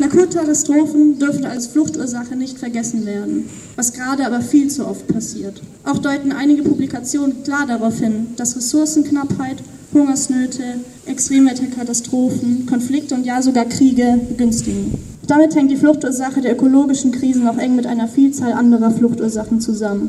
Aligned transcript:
Naturkatastrophen 0.00 1.18
dürfen 1.18 1.44
als 1.44 1.66
Fluchtursache 1.66 2.34
nicht 2.34 2.58
vergessen 2.58 3.04
werden, 3.04 3.50
was 3.76 3.92
gerade 3.92 4.24
aber 4.24 4.40
viel 4.40 4.68
zu 4.68 4.86
oft 4.86 5.06
passiert. 5.06 5.60
Auch 5.84 5.98
deuten 5.98 6.32
einige 6.32 6.62
Publikationen 6.62 7.42
klar 7.42 7.66
darauf 7.66 7.98
hin, 7.98 8.28
dass 8.36 8.56
Ressourcenknappheit, 8.56 9.58
Hungersnöte, 9.92 10.62
Extremwetterkatastrophen, 11.04 12.64
Konflikte 12.64 13.14
und 13.14 13.26
ja 13.26 13.42
sogar 13.42 13.66
Kriege 13.66 14.18
begünstigen. 14.26 14.94
Damit 15.26 15.54
hängt 15.54 15.70
die 15.70 15.76
Fluchtursache 15.76 16.40
der 16.40 16.54
ökologischen 16.54 17.12
Krisen 17.12 17.46
auch 17.46 17.58
eng 17.58 17.76
mit 17.76 17.86
einer 17.86 18.08
Vielzahl 18.08 18.54
anderer 18.54 18.90
Fluchtursachen 18.92 19.60
zusammen. 19.60 20.08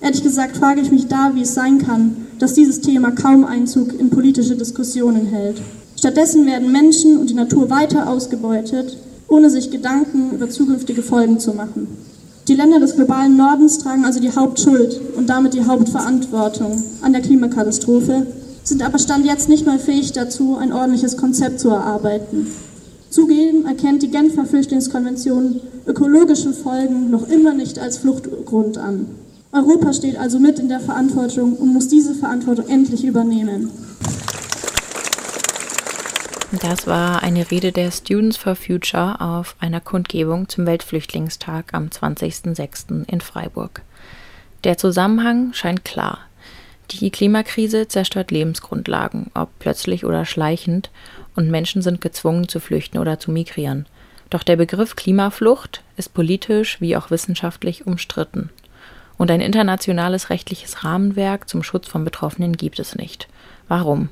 Ehrlich 0.00 0.24
gesagt 0.24 0.56
frage 0.56 0.80
ich 0.80 0.90
mich 0.90 1.06
da, 1.06 1.30
wie 1.34 1.42
es 1.42 1.54
sein 1.54 1.78
kann, 1.78 2.26
dass 2.40 2.54
dieses 2.54 2.80
Thema 2.80 3.12
kaum 3.12 3.44
Einzug 3.44 3.98
in 3.98 4.10
politische 4.10 4.56
Diskussionen 4.56 5.26
hält. 5.26 5.62
Stattdessen 5.96 6.44
werden 6.44 6.72
Menschen 6.72 7.18
und 7.18 7.30
die 7.30 7.34
Natur 7.34 7.70
weiter 7.70 8.10
ausgebeutet, 8.10 8.98
ohne 9.32 9.48
sich 9.48 9.70
Gedanken 9.70 10.32
über 10.32 10.50
zukünftige 10.50 11.02
Folgen 11.02 11.40
zu 11.40 11.54
machen. 11.54 11.88
Die 12.48 12.54
Länder 12.54 12.80
des 12.80 12.96
globalen 12.96 13.36
Nordens 13.36 13.78
tragen 13.78 14.04
also 14.04 14.20
die 14.20 14.34
Hauptschuld 14.34 15.00
und 15.16 15.30
damit 15.30 15.54
die 15.54 15.64
Hauptverantwortung 15.64 16.82
an 17.00 17.12
der 17.12 17.22
Klimakatastrophe, 17.22 18.26
sind 18.62 18.82
aber 18.82 18.98
Stand 18.98 19.24
jetzt 19.24 19.48
nicht 19.48 19.64
mal 19.64 19.78
fähig 19.78 20.12
dazu, 20.12 20.56
ein 20.56 20.72
ordentliches 20.72 21.16
Konzept 21.16 21.60
zu 21.60 21.70
erarbeiten. 21.70 22.46
Zugegeben 23.08 23.64
erkennt 23.64 24.02
die 24.02 24.10
Genfer 24.10 24.44
Flüchtlingskonvention 24.44 25.60
ökologische 25.86 26.52
Folgen 26.52 27.10
noch 27.10 27.28
immer 27.28 27.54
nicht 27.54 27.78
als 27.78 27.98
Fluchtgrund 27.98 28.76
an. 28.76 29.06
Europa 29.52 29.92
steht 29.92 30.18
also 30.18 30.40
mit 30.40 30.58
in 30.58 30.68
der 30.68 30.80
Verantwortung 30.80 31.54
und 31.54 31.72
muss 31.72 31.88
diese 31.88 32.14
Verantwortung 32.14 32.68
endlich 32.68 33.04
übernehmen. 33.04 33.70
Das 36.60 36.86
war 36.86 37.22
eine 37.22 37.50
Rede 37.50 37.72
der 37.72 37.90
Students 37.90 38.36
for 38.36 38.54
Future 38.54 39.22
auf 39.22 39.56
einer 39.58 39.80
Kundgebung 39.80 40.50
zum 40.50 40.66
Weltflüchtlingstag 40.66 41.72
am 41.72 41.86
20.06. 41.86 43.08
in 43.08 43.22
Freiburg. 43.22 43.80
Der 44.64 44.76
Zusammenhang 44.76 45.54
scheint 45.54 45.86
klar. 45.86 46.18
Die 46.90 47.10
Klimakrise 47.10 47.88
zerstört 47.88 48.30
Lebensgrundlagen, 48.30 49.30
ob 49.32 49.48
plötzlich 49.60 50.04
oder 50.04 50.26
schleichend, 50.26 50.90
und 51.34 51.50
Menschen 51.50 51.80
sind 51.80 52.02
gezwungen 52.02 52.48
zu 52.48 52.60
flüchten 52.60 52.98
oder 52.98 53.18
zu 53.18 53.30
migrieren. 53.30 53.86
Doch 54.28 54.42
der 54.42 54.56
Begriff 54.56 54.94
Klimaflucht 54.94 55.82
ist 55.96 56.12
politisch 56.12 56.82
wie 56.82 56.98
auch 56.98 57.10
wissenschaftlich 57.10 57.86
umstritten. 57.86 58.50
Und 59.16 59.30
ein 59.30 59.40
internationales 59.40 60.28
rechtliches 60.28 60.84
Rahmenwerk 60.84 61.48
zum 61.48 61.62
Schutz 61.62 61.88
von 61.88 62.04
Betroffenen 62.04 62.58
gibt 62.58 62.78
es 62.78 62.94
nicht. 62.94 63.28
Warum? 63.68 64.10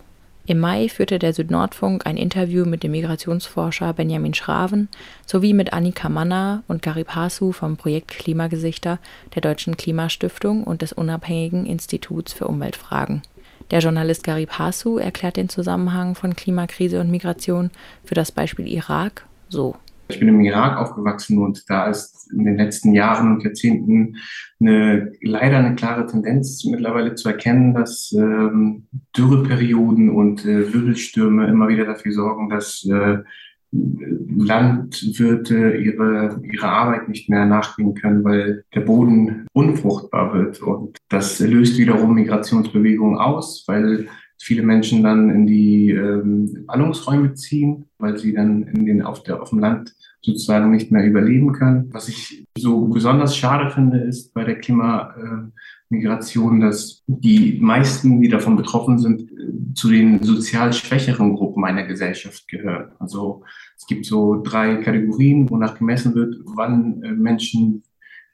Im 0.50 0.58
Mai 0.58 0.88
führte 0.88 1.20
der 1.20 1.32
Südnordfunk 1.32 2.06
ein 2.06 2.16
Interview 2.16 2.64
mit 2.64 2.82
dem 2.82 2.90
Migrationsforscher 2.90 3.92
Benjamin 3.92 4.34
Schraven 4.34 4.88
sowie 5.24 5.52
mit 5.52 5.72
Annika 5.72 6.08
Manner 6.08 6.64
und 6.66 6.82
Garib 6.82 7.10
Hasu 7.10 7.52
vom 7.52 7.76
Projekt 7.76 8.08
Klimagesichter 8.08 8.98
der 9.36 9.42
Deutschen 9.42 9.76
Klimastiftung 9.76 10.64
und 10.64 10.82
des 10.82 10.92
Unabhängigen 10.92 11.66
Instituts 11.66 12.32
für 12.32 12.48
Umweltfragen. 12.48 13.22
Der 13.70 13.78
Journalist 13.78 14.24
Garib 14.24 14.58
Hasu 14.58 14.98
erklärt 14.98 15.36
den 15.36 15.48
Zusammenhang 15.48 16.16
von 16.16 16.34
Klimakrise 16.34 16.98
und 16.98 17.12
Migration 17.12 17.70
für 18.02 18.16
das 18.16 18.32
Beispiel 18.32 18.66
Irak 18.66 19.26
so. 19.48 19.76
Ich 20.10 20.20
bin 20.20 20.28
im 20.28 20.40
Irak 20.40 20.76
aufgewachsen 20.76 21.38
und 21.38 21.68
da 21.68 21.88
ist 21.88 22.30
in 22.32 22.44
den 22.44 22.56
letzten 22.56 22.92
Jahren 22.92 23.34
und 23.34 23.42
Jahrzehnten 23.42 24.16
eine, 24.60 25.12
leider 25.22 25.58
eine 25.58 25.74
klare 25.74 26.06
Tendenz 26.06 26.64
mittlerweile 26.64 27.14
zu 27.14 27.28
erkennen, 27.28 27.74
dass 27.74 28.12
ähm, 28.12 28.86
Dürreperioden 29.16 30.10
und 30.10 30.44
äh, 30.44 30.72
Wirbelstürme 30.72 31.48
immer 31.48 31.68
wieder 31.68 31.86
dafür 31.86 32.12
sorgen, 32.12 32.50
dass 32.50 32.84
äh, 32.84 33.18
Landwirte 33.72 35.76
ihre, 35.76 36.40
ihre 36.42 36.68
Arbeit 36.68 37.08
nicht 37.08 37.28
mehr 37.28 37.46
nachgehen 37.46 37.94
können, 37.94 38.24
weil 38.24 38.64
der 38.74 38.80
Boden 38.80 39.46
unfruchtbar 39.52 40.34
wird. 40.34 40.60
Und 40.60 40.98
das 41.08 41.38
löst 41.38 41.78
wiederum 41.78 42.14
Migrationsbewegungen 42.14 43.18
aus, 43.18 43.64
weil 43.68 44.08
viele 44.40 44.62
Menschen 44.62 45.02
dann 45.02 45.30
in 45.30 45.46
die 45.46 45.90
ähm, 45.90 46.64
Ballungsräume 46.66 47.34
ziehen, 47.34 47.84
weil 47.98 48.16
sie 48.16 48.32
dann 48.32 48.62
in 48.62 48.86
den, 48.86 49.02
auf, 49.02 49.22
der, 49.22 49.42
auf 49.42 49.50
dem 49.50 49.58
Land 49.58 49.94
sozusagen 50.22 50.70
nicht 50.70 50.90
mehr 50.90 51.06
überleben 51.06 51.52
können. 51.52 51.90
Was 51.92 52.08
ich 52.08 52.46
so 52.56 52.88
besonders 52.88 53.36
schade 53.36 53.70
finde, 53.70 53.98
ist 53.98 54.32
bei 54.32 54.44
der 54.44 54.58
Klimamigration, 54.58 56.60
dass 56.60 57.02
die 57.06 57.58
meisten, 57.60 58.20
die 58.20 58.28
davon 58.28 58.56
betroffen 58.56 58.98
sind, 58.98 59.30
zu 59.74 59.90
den 59.90 60.22
sozial 60.22 60.72
schwächeren 60.72 61.34
Gruppen 61.34 61.64
einer 61.64 61.84
Gesellschaft 61.84 62.48
gehören. 62.48 62.92
Also 62.98 63.44
es 63.76 63.86
gibt 63.86 64.06
so 64.06 64.42
drei 64.42 64.76
Kategorien, 64.76 65.48
wonach 65.50 65.78
gemessen 65.78 66.14
wird, 66.14 66.36
wann 66.44 67.02
äh, 67.02 67.12
Menschen 67.12 67.82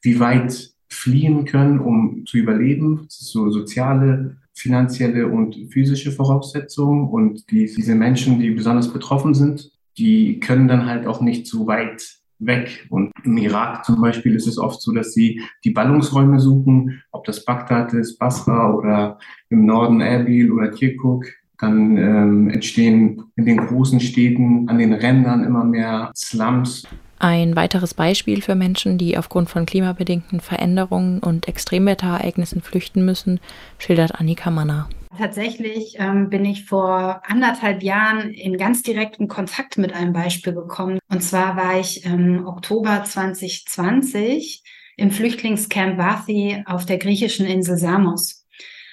wie 0.03 0.21
weit 0.21 0.71
fliehen 0.89 1.45
können, 1.45 1.81
um 1.81 2.25
zu 2.27 2.39
überleben. 2.39 3.03
Das 3.05 3.21
ist 3.21 3.33
so 3.33 3.50
soziale, 3.50 4.37
finanzielle 4.56 5.28
und 5.28 5.56
physische 5.71 6.12
Voraussetzungen. 6.12 7.09
Und 7.09 7.50
die, 7.50 7.67
diese 7.67 7.94
Menschen, 7.94 8.41
die 8.41 8.50
besonders 8.50 8.93
betroffen 8.93 9.34
sind, 9.34 9.71
die 9.99 10.41
können 10.41 10.69
dann 10.69 10.87
halt 10.87 11.06
auch 11.06 11.21
nicht 11.21 11.47
so 11.47 11.67
weit 11.67 12.17
weg. 12.39 12.87
Und 12.91 13.12
im 13.25 13.37
Irak 13.39 13.84
zum 13.84 14.00
Beispiel 14.00 14.34
ist 14.34 14.47
es 14.47 14.59
oft 14.59 14.81
so, 14.81 14.93
dass 14.93 15.12
sie 15.12 15.41
die 15.65 15.71
Ballungsräume 15.71 16.41
suchen, 16.41 17.03
ob 17.12 17.25
das 17.25 17.45
Bagdad 17.45 17.93
ist, 17.93 18.19
Basra 18.19 18.72
oder 18.72 19.19
im 19.49 19.65
Norden 19.65 20.00
Erbil 20.00 20.53
oder 20.53 20.69
Kirkuk. 20.69 21.25
Dann 21.59 21.97
ähm, 21.97 22.50
entstehen 22.50 23.25
in 23.37 23.47
den 23.47 23.56
großen 23.56 24.00
Städten 24.00 24.69
an 24.69 24.78
den 24.78 24.93
Rändern 24.93 25.45
immer 25.45 25.65
mehr 25.65 26.11
Slums. 26.15 26.87
Ein 27.19 27.56
weiteres 27.56 27.94
Beispiel 27.94 28.43
für 28.43 28.54
Menschen, 28.54 28.99
die 28.99 29.16
aufgrund 29.16 29.49
von 29.49 29.65
klimabedingten 29.65 30.41
Veränderungen 30.41 31.21
und 31.21 31.49
Extremwetterereignissen 31.49 32.60
flüchten 32.60 33.04
müssen, 33.04 33.41
schildert 33.78 34.21
Annika 34.21 34.50
Manner. 34.50 34.88
Tatsächlich 35.16 35.97
ähm, 35.99 36.28
bin 36.28 36.44
ich 36.44 36.66
vor 36.66 37.22
anderthalb 37.27 37.82
Jahren 37.82 38.31
in 38.31 38.59
ganz 38.59 38.82
direkten 38.82 39.28
Kontakt 39.28 39.78
mit 39.78 39.94
einem 39.94 40.12
Beispiel 40.12 40.53
gekommen. 40.53 40.99
Und 41.09 41.22
zwar 41.22 41.56
war 41.56 41.81
ich 41.81 42.04
im 42.04 42.47
Oktober 42.47 43.03
2020 43.03 44.62
im 44.98 45.10
Flüchtlingscamp 45.10 45.97
Vathi 45.97 46.62
auf 46.66 46.84
der 46.84 46.98
griechischen 46.98 47.47
Insel 47.47 47.78
Samos. 47.78 48.47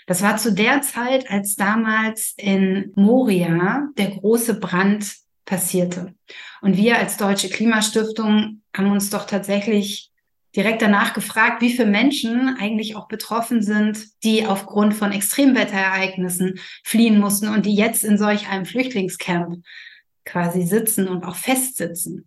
Das 0.05 0.21
war 0.21 0.37
zu 0.37 0.53
der 0.53 0.81
Zeit, 0.81 1.29
als 1.29 1.55
damals 1.55 2.33
in 2.37 2.91
Moria 2.95 3.87
der 3.97 4.11
große 4.11 4.59
Brand 4.59 5.22
passierte. 5.45 6.13
Und 6.61 6.77
wir 6.77 6.97
als 6.97 7.17
Deutsche 7.17 7.49
Klimastiftung 7.49 8.61
haben 8.75 8.91
uns 8.91 9.09
doch 9.09 9.25
tatsächlich 9.25 10.11
direkt 10.55 10.81
danach 10.81 11.13
gefragt, 11.13 11.61
wie 11.61 11.71
viele 11.71 11.89
Menschen 11.89 12.55
eigentlich 12.59 12.95
auch 12.95 13.07
betroffen 13.07 13.61
sind, 13.61 14.07
die 14.23 14.45
aufgrund 14.45 14.93
von 14.93 15.11
Extremwetterereignissen 15.11 16.59
fliehen 16.83 17.19
mussten 17.19 17.47
und 17.47 17.65
die 17.65 17.75
jetzt 17.75 18.03
in 18.03 18.17
solch 18.17 18.49
einem 18.49 18.65
Flüchtlingscamp 18.65 19.63
quasi 20.25 20.61
sitzen 20.61 21.07
und 21.07 21.25
auch 21.25 21.35
festsitzen. 21.35 22.25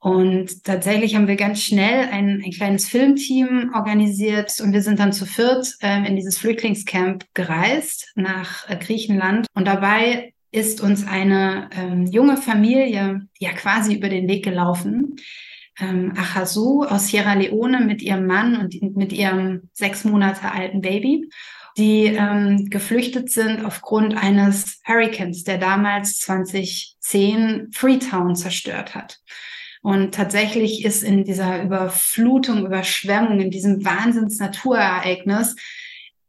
Und 0.00 0.62
tatsächlich 0.64 1.16
haben 1.16 1.26
wir 1.26 1.36
ganz 1.36 1.60
schnell 1.60 2.08
ein, 2.08 2.40
ein 2.44 2.52
kleines 2.52 2.88
Filmteam 2.88 3.72
organisiert 3.74 4.60
und 4.60 4.72
wir 4.72 4.82
sind 4.82 5.00
dann 5.00 5.12
zu 5.12 5.26
viert 5.26 5.74
äh, 5.80 6.06
in 6.06 6.14
dieses 6.14 6.38
Flüchtlingscamp 6.38 7.24
gereist 7.34 8.12
nach 8.14 8.68
äh, 8.70 8.76
Griechenland. 8.76 9.46
Und 9.54 9.66
dabei 9.66 10.34
ist 10.50 10.80
uns 10.80 11.06
eine 11.06 11.68
ähm, 11.72 12.06
junge 12.06 12.36
Familie 12.36 13.26
ja 13.38 13.52
quasi 13.52 13.94
über 13.94 14.08
den 14.08 14.28
Weg 14.28 14.44
gelaufen, 14.44 15.16
ähm, 15.80 16.12
Achazu 16.16 16.84
aus 16.88 17.08
Sierra 17.08 17.34
Leone 17.34 17.80
mit 17.80 18.02
ihrem 18.02 18.26
Mann 18.26 18.56
und 18.56 18.96
mit 18.96 19.12
ihrem 19.12 19.68
sechs 19.72 20.04
Monate 20.04 20.50
alten 20.50 20.80
Baby, 20.80 21.28
die 21.76 22.06
ähm, 22.06 22.68
geflüchtet 22.70 23.30
sind 23.30 23.64
aufgrund 23.64 24.16
eines 24.16 24.80
Hurricanes, 24.84 25.44
der 25.44 25.58
damals 25.58 26.18
2010 26.18 27.68
Freetown 27.72 28.34
zerstört 28.34 28.94
hat. 28.94 29.18
Und 29.82 30.14
tatsächlich 30.14 30.84
ist 30.84 31.04
in 31.04 31.24
dieser 31.24 31.62
Überflutung, 31.62 32.66
Überschwemmung, 32.66 33.40
in 33.40 33.50
diesem 33.50 33.84
Wahnsinns-Naturereignis, 33.84 35.54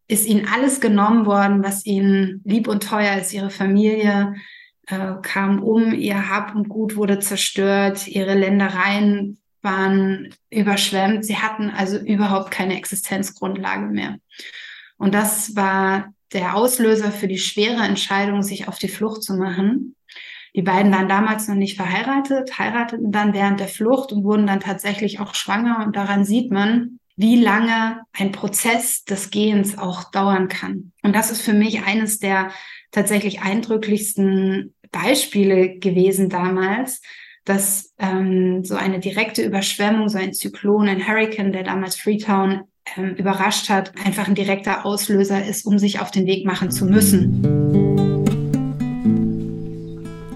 ist 0.10 0.26
ihnen 0.26 0.48
alles 0.52 0.82
genommen 0.82 1.26
worden, 1.26 1.64
was 1.64 1.86
ihnen 1.86 2.42
lieb 2.44 2.68
und 2.68 2.84
teuer 2.84 3.18
ist. 3.18 3.32
Ihre 3.32 3.52
Familie 3.52 4.34
äh, 4.88 5.14
kam 5.22 5.62
um, 5.62 5.94
ihr 5.94 6.30
Hab 6.30 6.56
und 6.56 6.68
Gut 6.68 6.96
wurde 6.96 7.20
zerstört, 7.20 8.08
ihre 8.08 8.34
Ländereien 8.34 9.38
waren 9.62 10.34
überschwemmt. 10.50 11.26
Sie 11.26 11.38
hatten 11.38 11.70
also 11.70 11.98
überhaupt 12.00 12.50
keine 12.50 12.76
Existenzgrundlage 12.76 13.86
mehr. 13.86 14.18
Und 14.98 15.14
das 15.14 15.56
war 15.56 16.12
der 16.34 16.56
Auslöser 16.56 17.12
für 17.12 17.28
die 17.28 17.38
schwere 17.38 17.84
Entscheidung, 17.84 18.42
sich 18.42 18.68
auf 18.68 18.80
die 18.80 18.88
Flucht 18.88 19.22
zu 19.22 19.36
machen. 19.36 19.96
Die 20.56 20.64
beiden 20.64 20.92
waren 20.92 21.08
damals 21.08 21.48
noch 21.48 21.56
nicht 21.56 21.78
verheiratet, 21.78 22.58
heirateten 22.58 23.12
dann 23.12 23.34
während 23.34 23.60
der 23.60 23.68
Flucht 23.68 24.12
und 24.12 24.24
wurden 24.24 24.48
dann 24.48 24.60
tatsächlich 24.60 25.20
auch 25.20 25.36
schwanger. 25.36 25.84
Und 25.86 25.96
daran 25.96 26.26
sieht 26.26 26.52
man, 26.52 26.99
wie 27.20 27.36
lange 27.36 28.04
ein 28.14 28.32
Prozess 28.32 29.04
des 29.04 29.30
Gehens 29.30 29.78
auch 29.78 30.10
dauern 30.10 30.48
kann. 30.48 30.94
Und 31.04 31.14
das 31.14 31.32
ist 31.32 31.42
für 31.42 31.52
mich 31.52 31.84
eines 31.84 32.20
der 32.20 32.50
tatsächlich 32.92 33.42
eindrücklichsten 33.42 34.74
Beispiele 34.90 35.80
gewesen 35.80 36.30
damals, 36.30 37.02
dass 37.44 37.94
ähm, 38.00 38.64
so 38.64 38.76
eine 38.76 39.00
direkte 39.00 39.44
Überschwemmung, 39.44 40.08
so 40.08 40.18
ein 40.18 40.32
Zyklon, 40.32 40.88
ein 40.88 41.06
Hurricane, 41.06 41.52
der 41.52 41.64
damals 41.64 41.98
Freetown 41.98 42.62
ähm, 42.96 43.16
überrascht 43.16 43.68
hat, 43.68 43.92
einfach 44.06 44.30
ein 44.30 44.36
direkter 44.36 44.86
Auslöser 44.86 45.46
ist, 45.46 45.66
um 45.66 45.78
sich 45.78 46.00
auf 46.00 46.12
den 46.12 46.26
Weg 46.26 46.46
machen 46.46 46.72
zu 46.72 46.86
müssen. 46.86 47.44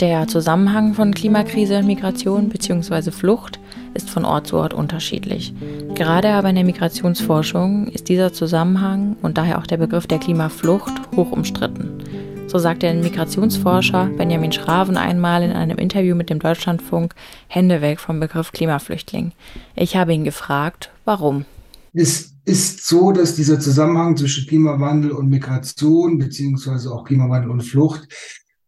Der 0.02 0.28
Zusammenhang 0.28 0.96
von 0.96 1.14
Klimakrise 1.14 1.78
und 1.78 1.88
Migration 1.88 2.50
bzw. 2.50 3.12
Flucht 3.12 3.62
ist 3.94 4.10
von 4.10 4.26
Ort 4.26 4.48
zu 4.48 4.58
Ort 4.58 4.74
unterschiedlich. 4.74 5.54
Gerade 5.96 6.30
aber 6.30 6.50
in 6.50 6.56
der 6.56 6.64
Migrationsforschung 6.64 7.88
ist 7.88 8.10
dieser 8.10 8.34
Zusammenhang 8.34 9.16
und 9.22 9.38
daher 9.38 9.60
auch 9.60 9.68
der 9.68 9.78
Begriff 9.78 10.08
der 10.08 10.20
Klimaflucht 10.20 10.94
hoch 11.16 11.32
umstritten. 11.32 12.04
So 12.48 12.60
sagte 12.60 12.86
der 12.86 12.96
Migrationsforscher 12.96 14.12
Benjamin 14.18 14.52
Schraven 14.52 14.98
einmal 14.98 15.44
in 15.44 15.52
einem 15.52 15.78
Interview 15.78 16.16
mit 16.16 16.30
dem 16.30 16.40
Deutschlandfunk 16.40 17.16
Hände 17.48 17.82
weg 17.82 18.00
vom 18.00 18.20
Begriff 18.20 18.52
Klimaflüchtling. 18.52 19.32
Ich 19.76 19.96
habe 19.96 20.14
ihn 20.14 20.24
gefragt, 20.24 20.92
warum. 21.06 21.46
Es 21.94 22.34
ist 22.46 22.86
so, 22.86 23.12
dass 23.12 23.36
dieser 23.36 23.60
Zusammenhang 23.60 24.18
zwischen 24.18 24.48
Klimawandel 24.48 25.12
und 25.12 25.30
Migration 25.30 26.18
beziehungsweise 26.18 26.92
auch 26.92 27.06
Klimawandel 27.06 27.50
und 27.50 27.62
Flucht 27.62 28.08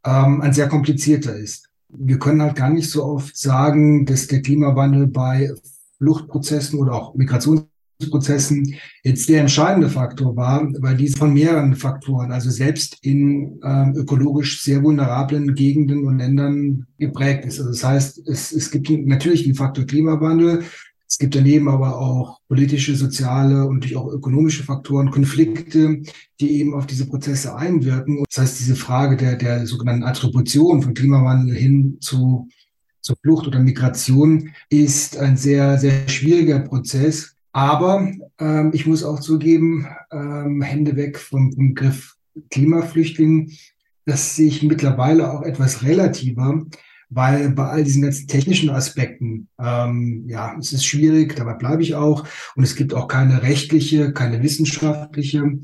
ähm, 0.05 0.41
ein 0.41 0.53
sehr 0.53 0.69
komplizierter 0.69 1.35
ist. 1.35 1.69
Wir 1.97 2.19
können 2.19 2.41
halt 2.41 2.55
gar 2.55 2.69
nicht 2.69 2.89
so 2.89 3.03
oft 3.03 3.37
sagen, 3.37 4.05
dass 4.05 4.27
der 4.27 4.41
Klimawandel 4.41 5.07
bei 5.07 5.51
Fluchtprozessen 5.97 6.79
oder 6.79 6.93
auch 6.93 7.15
Migrations 7.15 7.65
Prozessen 8.09 8.75
jetzt 9.03 9.29
der 9.29 9.41
entscheidende 9.41 9.89
Faktor 9.89 10.35
war, 10.35 10.67
weil 10.79 10.97
dies 10.97 11.17
von 11.17 11.33
mehreren 11.33 11.75
Faktoren, 11.75 12.31
also 12.31 12.49
selbst 12.49 12.97
in 13.01 13.61
äh, 13.63 13.89
ökologisch 13.91 14.61
sehr 14.61 14.83
vulnerablen 14.83 15.55
Gegenden 15.55 16.05
und 16.05 16.17
Ländern 16.17 16.87
geprägt 16.97 17.45
ist. 17.45 17.59
Also 17.59 17.71
das 17.71 17.83
heißt, 17.83 18.27
es, 18.27 18.51
es 18.51 18.69
gibt 18.69 18.89
natürlich 18.89 19.43
den 19.43 19.55
Faktor 19.55 19.85
Klimawandel, 19.85 20.63
es 21.07 21.17
gibt 21.17 21.35
daneben 21.35 21.69
aber 21.69 21.99
auch 21.99 22.39
politische, 22.47 22.95
soziale 22.95 23.65
und 23.65 23.75
natürlich 23.75 23.97
auch 23.97 24.11
ökonomische 24.11 24.63
Faktoren, 24.63 25.11
Konflikte, 25.11 26.01
die 26.39 26.59
eben 26.59 26.73
auf 26.73 26.87
diese 26.87 27.07
Prozesse 27.07 27.55
einwirken. 27.55 28.23
Das 28.29 28.43
heißt, 28.43 28.59
diese 28.59 28.75
Frage 28.75 29.15
der, 29.17 29.35
der 29.35 29.67
sogenannten 29.67 30.03
Attribution 30.03 30.81
von 30.81 30.93
Klimawandel 30.93 31.55
hin 31.55 31.97
zu, 32.01 32.49
zur 33.01 33.15
Flucht 33.21 33.47
oder 33.47 33.59
Migration 33.59 34.49
ist 34.69 35.17
ein 35.17 35.37
sehr, 35.37 35.77
sehr 35.77 36.07
schwieriger 36.09 36.59
Prozess 36.59 37.35
aber 37.55 38.11
ähm, 38.37 38.71
ich 38.73 38.85
muss 38.85 39.05
auch 39.05 39.21
zugeben, 39.21 39.87
ähm, 40.11 40.61
Hände 40.61 40.97
weg 40.97 41.17
vom, 41.17 41.55
Begriff 41.55 42.17
Klimaflüchtling, 42.51 43.53
das 44.05 44.35
sehe 44.35 44.47
ich 44.47 44.61
mittlerweile 44.61 45.31
auch 45.31 45.41
etwas 45.41 45.81
relativer, 45.81 46.65
weil 47.09 47.49
bei 47.49 47.65
all 47.65 47.83
diesen 47.83 48.01
ganzen 48.01 48.27
technischen 48.27 48.69
Aspekten, 48.69 49.47
ähm, 49.59 50.25
ja, 50.27 50.55
es 50.59 50.73
ist 50.73 50.85
schwierig, 50.85 51.35
dabei 51.35 51.53
bleibe 51.53 51.81
ich 51.81 51.95
auch. 51.95 52.27
Und 52.55 52.63
es 52.63 52.75
gibt 52.75 52.93
auch 52.93 53.07
keine 53.07 53.43
rechtliche, 53.43 54.13
keine 54.13 54.41
wissenschaftliche 54.43 55.59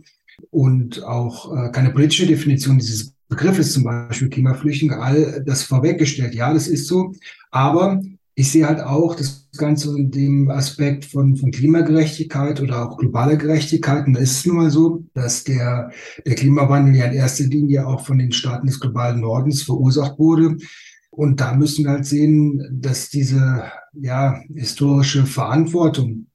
und 0.50 1.04
auch 1.04 1.56
äh, 1.56 1.72
keine 1.72 1.92
politische 1.92 2.28
Definition 2.28 2.78
dieses 2.78 3.14
Begriffes, 3.28 3.74
zum 3.74 3.86
Beispiel 3.86 4.30
Klimaflüchtling, 4.30 4.92
all 4.92 5.44
das 5.46 5.64
vorweggestellt. 5.64 6.36
Ja, 6.36 6.54
das 6.54 6.68
ist 6.68 6.88
so. 6.88 7.14
Aber 7.50 8.02
ich 8.36 8.52
sehe 8.52 8.66
halt 8.66 8.80
auch 8.80 9.16
das 9.16 9.50
Ganze 9.58 9.96
in 9.98 10.10
dem 10.10 10.50
Aspekt 10.50 11.06
von, 11.06 11.36
von 11.36 11.52
Klimagerechtigkeit 11.52 12.62
oder 12.62 12.90
auch 12.90 12.98
globaler 12.98 13.36
Gerechtigkeit. 13.36 14.08
Und 14.08 14.14
da 14.14 14.20
ist 14.20 14.32
es 14.32 14.46
nun 14.46 14.58
mal 14.58 14.72
so, 14.72 15.04
dass 15.14 15.44
der, 15.44 15.92
der 16.26 16.36
Klimawandel 16.36 16.96
ja 16.96 17.06
in 17.06 17.14
erster 17.14 17.44
Linie 17.44 17.86
auch 17.86 18.06
von 18.06 18.18
den 18.18 18.32
Staaten 18.32 18.68
des 18.68 18.80
globalen 18.80 19.20
Nordens 19.22 19.64
verursacht 19.64 20.18
wurde. 20.18 20.58
Und 21.12 21.42
da 21.42 21.54
müssen 21.54 21.86
wir 21.86 21.92
halt 21.92 22.06
sehen, 22.06 22.80
dass 22.82 23.10
diese 23.10 23.72
ja, 23.94 24.42
historische 24.56 25.26
Verantwortung 25.26 26.28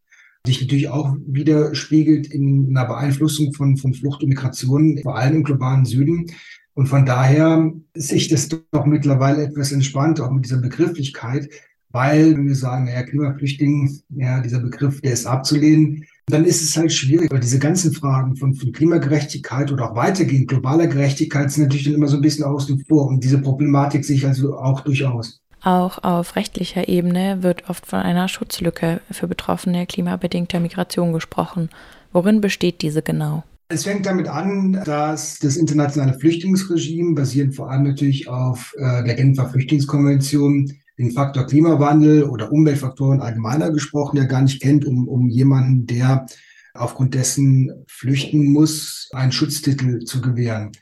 sich 0.46 0.61
natürlich 0.61 0.88
auch 0.88 1.17
widerspiegelt 1.26 2.28
in 2.28 2.69
einer 2.70 2.87
Beeinflussung 2.87 3.52
von, 3.52 3.76
von 3.76 3.94
Flucht 3.94 4.23
und 4.23 4.28
Migration, 4.28 5.00
vor 5.02 5.17
allem 5.17 5.37
im 5.37 5.44
globalen 5.44 5.84
Süden. 5.84 6.26
Und 6.75 6.88
von 6.88 7.06
daher 7.06 7.73
sehe 7.94 8.19
ich 8.19 8.28
das 8.28 8.49
doch 8.49 8.84
mittlerweile 8.84 9.43
etwas 9.43 9.73
entspannt, 9.73 10.20
auch 10.20 10.31
mit 10.31 10.44
dieser 10.44 10.58
Begrifflichkeit, 10.58 11.49
weil 11.88 12.37
wenn 12.37 12.46
wir 12.46 12.55
sagen, 12.55 12.87
ja, 12.87 13.02
Klimaflüchtling, 13.02 13.99
ja, 14.11 14.40
dieser 14.40 14.61
Begriff, 14.61 15.00
der 15.00 15.14
ist 15.14 15.26
abzulehnen, 15.26 16.05
dann 16.28 16.44
ist 16.44 16.62
es 16.62 16.76
halt 16.76 16.93
schwierig, 16.93 17.31
weil 17.31 17.40
diese 17.40 17.61
ganzen 17.61 17.93
Fragen 17.93 18.37
von, 18.37 18.55
von 18.55 18.73
Klimagerechtigkeit 18.73 19.70
oder 19.70 19.90
auch 19.90 19.96
weitergehend 19.96 20.49
globaler 20.49 20.88
Gerechtigkeit 20.88 21.50
sind 21.52 21.64
natürlich 21.64 21.84
dann 21.84 21.94
immer 21.94 22.08
so 22.08 22.17
ein 22.17 22.23
bisschen 22.23 22.44
außen 22.44 22.84
vor 22.87 23.06
und 23.06 23.23
diese 23.23 23.38
Problematik 23.38 24.05
sehe 24.05 24.17
ich 24.17 24.26
also 24.26 24.58
auch 24.58 24.81
durchaus. 24.81 25.40
Auch 25.62 26.02
auf 26.02 26.37
rechtlicher 26.37 26.88
Ebene 26.88 27.43
wird 27.43 27.70
oft 27.70 27.87
von 27.87 28.00
einer 28.00 28.28
Schutzlücke 28.28 29.00
für 29.11 29.28
Betroffene 29.28 29.87
klimabedingter 29.87 30.61
Migration 30.61 31.12
gesprochen. 31.12 31.70
Worin 32.12 32.40
besteht 32.40 32.82
diese 32.82 33.02
genau? 33.02 33.44
Es 33.69 33.84
fängt 33.84 34.06
damit 34.06 34.28
an, 34.28 34.81
dass 34.84 35.38
das 35.40 35.56
internationale 35.56 36.19
Flüchtlingsregime, 36.19 37.14
basierend 37.14 37.56
vor 37.56 37.70
allem 37.70 37.82
natürlich 37.82 38.28
auf 38.28 38.75
äh, 38.78 39.02
der 39.05 39.14
Genfer 39.14 39.49
Flüchtlingskonvention, 39.49 40.73
den 40.98 41.10
Faktor 41.10 41.46
Klimawandel 41.46 42.25
oder 42.25 42.52
Umweltfaktoren 42.52 43.20
allgemeiner 43.20 43.70
gesprochen 43.70 44.16
ja 44.16 44.25
gar 44.25 44.43
nicht 44.43 44.62
kennt, 44.62 44.84
um, 44.84 45.08
um 45.08 45.28
jemanden, 45.28 45.87
der 45.87 46.26
aufgrund 46.75 47.14
dessen 47.14 47.84
flüchten 47.87 48.52
muss, 48.52 49.08
einen 49.12 49.32
Schutztitel 49.32 50.04
zu 50.04 50.20
gewähren. 50.20 50.72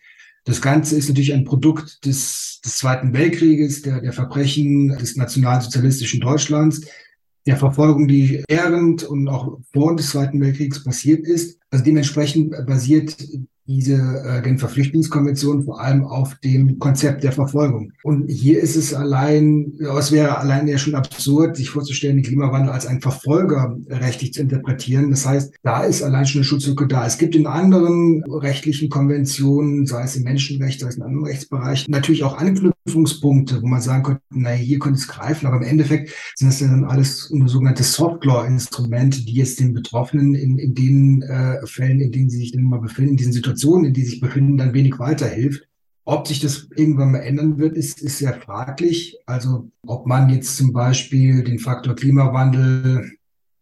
Das 0.45 0.61
Ganze 0.61 0.97
ist 0.97 1.09
natürlich 1.09 1.33
ein 1.33 1.45
Produkt 1.45 2.05
des, 2.05 2.61
des 2.65 2.77
Zweiten 2.77 3.13
Weltkrieges, 3.15 3.83
der, 3.83 4.01
der 4.01 4.13
Verbrechen 4.13 4.89
des 4.89 5.17
nationalsozialistischen 5.17 6.21
Deutschlands, 6.21 6.83
der 7.47 7.57
Verfolgung, 7.57 8.09
die 8.09 8.45
während 8.49 9.05
und 9.05 9.29
auch 9.29 9.59
vor 9.73 9.97
des 9.97 10.11
Zweiten 10.11 10.41
Weltkriegs 10.41 10.85
passiert 10.85 11.27
ist. 11.27 11.59
Also 11.71 11.85
dementsprechend 11.85 12.55
basiert 12.67 13.17
diese 13.67 13.95
äh, 13.95 14.43
Genfer 14.43 14.69
Flüchtlingskonvention 14.69 15.65
vor 15.65 15.81
allem 15.81 16.05
auf 16.05 16.35
dem 16.37 16.79
Konzept 16.79 17.25
der 17.25 17.33
Verfolgung. 17.33 17.93
Und 18.03 18.31
hier 18.31 18.61
ist 18.61 18.77
es 18.77 18.93
allein, 18.93 19.73
es 19.99 20.13
wäre 20.13 20.39
allein 20.39 20.69
ja 20.69 20.77
schon 20.77 20.95
absurd, 20.95 21.57
sich 21.57 21.71
vorzustellen, 21.71 22.17
den 22.17 22.25
Klimawandel 22.25 22.73
als 22.73 22.87
ein 22.87 23.01
Verfolger 23.01 23.77
rechtlich 23.89 24.35
zu 24.35 24.43
interpretieren. 24.43 25.11
Das 25.11 25.27
heißt, 25.27 25.55
da 25.63 25.85
ist 25.85 26.03
allein 26.03 26.27
schon 26.27 26.41
eine 26.41 26.45
Schutzlücke 26.45 26.87
da. 26.87 27.07
Es 27.07 27.19
gibt 27.19 27.35
in 27.35 27.47
anderen 27.47 28.23
rechtlichen 28.29 28.89
Konventionen, 28.89 29.87
sei 29.87 30.03
es 30.03 30.17
im 30.17 30.25
Menschenrecht, 30.25 30.81
sei 30.81 30.89
es 30.89 30.97
in 30.97 31.03
anderen 31.03 31.27
Rechtsbereichen, 31.27 31.91
natürlich 31.91 32.25
auch 32.25 32.37
Anknüpfungspunkte, 32.87 33.63
wo 33.63 33.67
man 33.67 33.81
sagen 33.81 34.03
könnte, 34.03 34.23
naja, 34.31 34.57
hier 34.57 34.79
könnte 34.79 34.99
es 34.99 35.09
greifen, 35.09 35.47
aber 35.47 35.57
im 35.57 35.63
Endeffekt 35.63 36.11
sind 36.35 36.49
das 36.49 36.59
dann 36.59 36.85
alles 36.85 37.29
sogenannte 37.29 37.83
Soft-Law-Instrumente, 37.83 39.25
die 39.25 39.35
jetzt 39.35 39.59
den 39.59 39.73
Betroffenen 39.73 40.35
in, 40.35 40.59
in 40.59 40.75
den 40.75 41.23
äh, 41.23 41.67
Fällen, 41.67 42.01
in 42.01 42.13
denen 42.13 42.29
sie 42.29 42.39
sich 42.39 42.53
dann 42.53 42.65
mal 42.65 42.81
befinden, 42.81 43.13
in 43.13 43.17
diesen 43.17 43.33
Situationen 43.33 43.87
in 43.87 43.95
die 43.95 44.05
sich 44.05 44.21
befinden, 44.21 44.59
dann 44.59 44.75
wenig 44.75 44.99
weiterhilft. 44.99 45.67
Ob 46.05 46.29
sich 46.29 46.41
das 46.41 46.69
irgendwann 46.77 47.13
mal 47.13 47.21
ändern 47.21 47.57
wird, 47.57 47.79
ist, 47.79 48.03
ist 48.03 48.19
sehr 48.19 48.35
fraglich. 48.35 49.17
Also 49.25 49.71
ob 49.87 50.07
man 50.07 50.29
jetzt 50.29 50.55
zum 50.57 50.75
Beispiel 50.75 51.43
den 51.43 51.59
Faktor 51.59 51.95
Klimawandel 51.95 53.11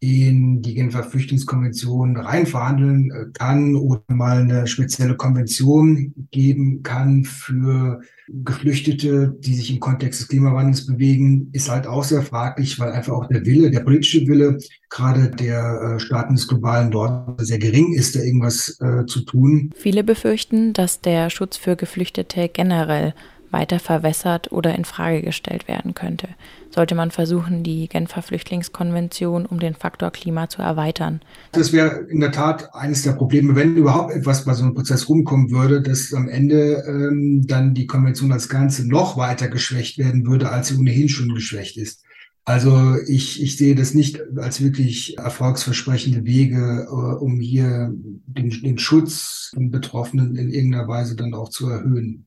in 0.03 0.63
die 0.63 0.75
Genfer 0.75 1.05
Flüchtlingskonvention 1.05 2.17
reinverhandeln 2.17 3.13
äh, 3.13 3.27
kann 3.33 3.77
oder 3.77 4.03
mal 4.09 4.39
eine 4.39 4.67
spezielle 4.67 5.15
Konvention 5.15 6.13
geben 6.33 6.83
kann 6.83 7.23
für 7.23 8.01
Geflüchtete, 8.27 9.37
die 9.39 9.55
sich 9.55 9.71
im 9.71 9.79
Kontext 9.79 10.21
des 10.21 10.29
Klimawandels 10.29 10.87
bewegen, 10.87 11.51
ist 11.53 11.71
halt 11.71 11.87
auch 11.87 12.03
sehr 12.03 12.23
fraglich, 12.23 12.81
weil 12.81 12.91
einfach 12.91 13.13
auch 13.13 13.29
der 13.29 13.47
Wille, 13.47 13.71
der 13.71 13.81
politische 13.81 14.27
Wille 14.27 14.59
gerade 14.91 15.31
der 15.31 15.95
äh, 15.95 16.01
Staaten 16.01 16.35
des 16.35 16.49
globalen 16.49 16.91
Nordens 16.91 17.47
sehr 17.47 17.61
gering 17.61 17.95
ist, 17.95 18.17
da 18.17 18.21
irgendwas 18.23 18.81
äh, 18.81 19.07
zu 19.07 19.21
tun. 19.21 19.71
Viele 19.77 20.03
befürchten, 20.03 20.73
dass 20.73 21.01
der 21.01 21.31
Schutz 21.31 21.57
für 21.57 21.77
Geflüchtete 21.77 22.49
generell 22.49 23.15
weiter 23.53 23.79
verwässert 23.79 24.51
oder 24.51 24.75
in 24.75 24.85
Frage 24.85 25.23
gestellt 25.23 25.69
werden 25.69 25.95
könnte, 25.95 26.29
sollte 26.71 26.95
man 26.95 27.11
versuchen, 27.11 27.63
die 27.63 27.89
Genfer 27.89 28.23
Flüchtlingskonvention 28.23 29.47
um 29.47 29.61
den 29.61 29.75
Faktor 29.75 30.11
Klima 30.11 30.49
zu 30.49 30.63
erweitern. 30.63 31.21
Das 31.53 31.73
wäre 31.73 32.07
in 32.09 32.21
der 32.21 32.33
Tat 32.33 32.75
eines 32.75 33.03
der 33.03 33.13
Probleme, 33.13 33.55
wenn 33.55 33.77
überhaupt 33.77 34.13
etwas 34.13 34.45
bei 34.45 34.55
so 34.55 34.65
einem 34.65 34.75
Prozess 34.75 35.09
rumkommen 35.09 35.51
würde, 35.51 35.83
dass 35.83 36.13
am 36.15 36.29
Ende 36.29 36.83
ähm, 36.87 37.45
dann 37.47 37.75
die 37.75 37.87
Konvention 37.87 38.33
als 38.33 38.49
Ganze 38.49 38.89
noch 38.89 39.17
weiter 39.17 39.49
geschwächt 39.49 39.99
werden 39.99 40.27
würde, 40.27 40.51
als 40.51 40.69
sie 40.69 40.77
ohnehin 40.77 41.09
schon 41.09 41.35
geschwächt 41.35 41.77
ist. 41.77 42.03
Also 42.45 42.97
ich, 43.07 43.41
ich 43.41 43.57
sehe 43.57 43.77
das 43.77 43.95
nicht 43.95 44.21
als 44.37 44.61
wirklich 44.61 45.17
erfolgsversprechende 45.17 46.25
Wege, 46.25 46.87
äh, 46.89 47.23
um 47.23 47.39
hier 47.39 47.93
den, 47.95 48.51
den 48.51 48.79
Schutz 48.79 49.51
von 49.55 49.71
Betroffenen 49.71 50.35
in 50.35 50.51
irgendeiner 50.51 50.89
Weise 50.89 51.15
dann 51.15 51.35
auch 51.35 51.51
zu 51.51 51.69
erhöhen. 51.69 52.27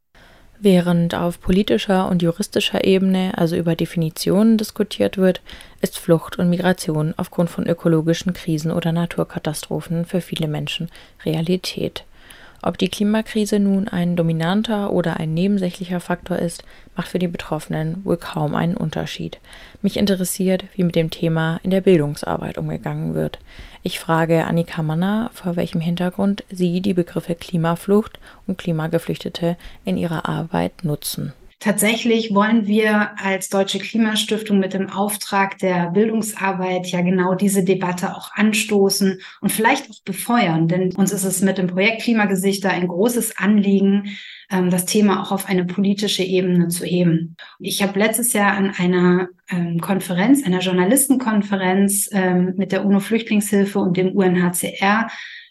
Während 0.60 1.16
auf 1.16 1.42
politischer 1.42 2.08
und 2.10 2.22
juristischer 2.22 2.86
Ebene 2.86 3.34
also 3.38 3.56
über 3.56 3.76
Definitionen 3.76 4.58
diskutiert 4.58 5.18
wird, 5.18 5.42
ist 5.82 5.98
Flucht 5.98 6.40
und 6.40 6.50
Migration 6.50 7.14
aufgrund 7.18 7.50
von 7.50 7.68
ökologischen 7.68 8.34
Krisen 8.34 8.72
oder 8.72 8.92
Naturkatastrophen 8.92 10.06
für 10.06 10.22
viele 10.22 10.48
Menschen 10.48 10.90
Realität. 11.26 12.06
Ob 12.62 12.80
die 12.80 12.90
Klimakrise 12.90 13.60
nun 13.60 13.88
ein 13.88 14.16
dominanter 14.16 14.92
oder 14.92 15.18
ein 15.18 15.36
nebensächlicher 15.36 16.00
Faktor 16.00 16.40
ist, 16.40 16.64
macht 16.96 17.10
für 17.10 17.20
die 17.20 17.28
Betroffenen 17.28 18.04
wohl 18.04 18.18
kaum 18.18 18.56
einen 18.56 18.76
Unterschied. 18.76 19.38
Mich 19.84 19.98
interessiert, 19.98 20.64
wie 20.74 20.84
mit 20.84 20.96
dem 20.96 21.12
Thema 21.12 21.60
in 21.62 21.70
der 21.70 21.82
Bildungsarbeit 21.82 22.58
umgegangen 22.58 23.14
wird. 23.14 23.38
Ich 23.88 24.00
frage 24.00 24.46
Annika 24.46 24.82
Manner, 24.82 25.30
vor 25.32 25.58
welchem 25.58 25.80
Hintergrund 25.80 26.44
sie 26.50 26.82
die 26.82 26.96
Begriffe 26.96 27.36
Klimaflucht 27.36 28.18
und 28.48 28.58
Klimageflüchtete 28.58 29.58
in 29.84 29.96
ihrer 29.96 30.28
Arbeit 30.28 30.84
nutzen. 30.84 31.34
Tatsächlich 31.60 32.36
wollen 32.36 32.68
wir 32.68 33.18
als 33.18 33.50
Deutsche 33.50 33.80
Klimastiftung 33.80 34.60
mit 34.60 34.74
dem 34.74 34.90
Auftrag 34.90 35.58
der 35.60 35.90
Bildungsarbeit 35.92 36.88
ja 36.88 37.02
genau 37.02 37.34
diese 37.34 37.64
Debatte 37.64 38.16
auch 38.16 38.32
anstoßen 38.34 39.20
und 39.42 39.52
vielleicht 39.52 39.90
auch 39.90 40.02
befeuern. 40.04 40.68
Denn 40.68 40.94
uns 40.96 41.12
ist 41.14 41.24
es 41.24 41.42
mit 41.42 41.58
dem 41.58 41.68
Projekt 41.68 42.02
Klimagesichter 42.02 42.70
ein 42.72 42.88
großes 42.88 43.38
Anliegen, 43.38 44.18
ähm, 44.52 44.70
das 44.70 44.86
Thema 44.86 45.22
auch 45.22 45.32
auf 45.32 45.48
eine 45.48 45.66
politische 45.66 46.24
Ebene 46.24 46.68
zu 46.68 46.84
heben. 46.84 47.36
Ich 47.60 47.82
habe 47.82 47.98
letztes 47.98 48.34
Jahr 48.34 48.54
an 48.54 48.74
einer 48.78 49.30
ähm, 49.50 49.80
Konferenz, 49.80 50.46
einer 50.46 50.60
Journalistenkonferenz 50.60 52.10
ähm, 52.12 52.54
mit 52.58 52.74
der 52.74 52.86
UNO-Flüchtlingshilfe 52.86 53.80
und 53.80 53.96
dem 53.96 54.12
UNHCR 54.12 55.08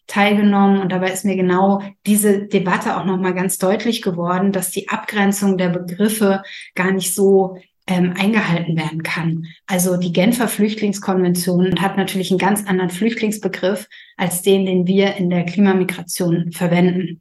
teilgenommen 0.06 0.80
und 0.80 0.92
dabei 0.92 1.10
ist 1.10 1.24
mir 1.24 1.36
genau 1.36 1.82
diese 2.06 2.46
Debatte 2.46 2.96
auch 2.96 3.04
nochmal 3.04 3.34
ganz 3.34 3.58
deutlich 3.58 4.02
geworden, 4.02 4.52
dass 4.52 4.70
die 4.70 4.88
Abgrenzung 4.88 5.56
der 5.56 5.70
Begriffe 5.70 6.42
gar 6.74 6.92
nicht 6.92 7.14
so 7.14 7.56
ähm, 7.86 8.14
eingehalten 8.16 8.76
werden 8.76 9.02
kann. 9.02 9.46
Also 9.66 9.96
die 9.96 10.12
Genfer 10.12 10.48
Flüchtlingskonvention 10.48 11.80
hat 11.80 11.96
natürlich 11.96 12.30
einen 12.30 12.38
ganz 12.38 12.66
anderen 12.66 12.90
Flüchtlingsbegriff 12.90 13.88
als 14.16 14.42
den, 14.42 14.64
den 14.64 14.86
wir 14.86 15.16
in 15.16 15.30
der 15.30 15.44
Klimamigration 15.44 16.52
verwenden. 16.52 17.20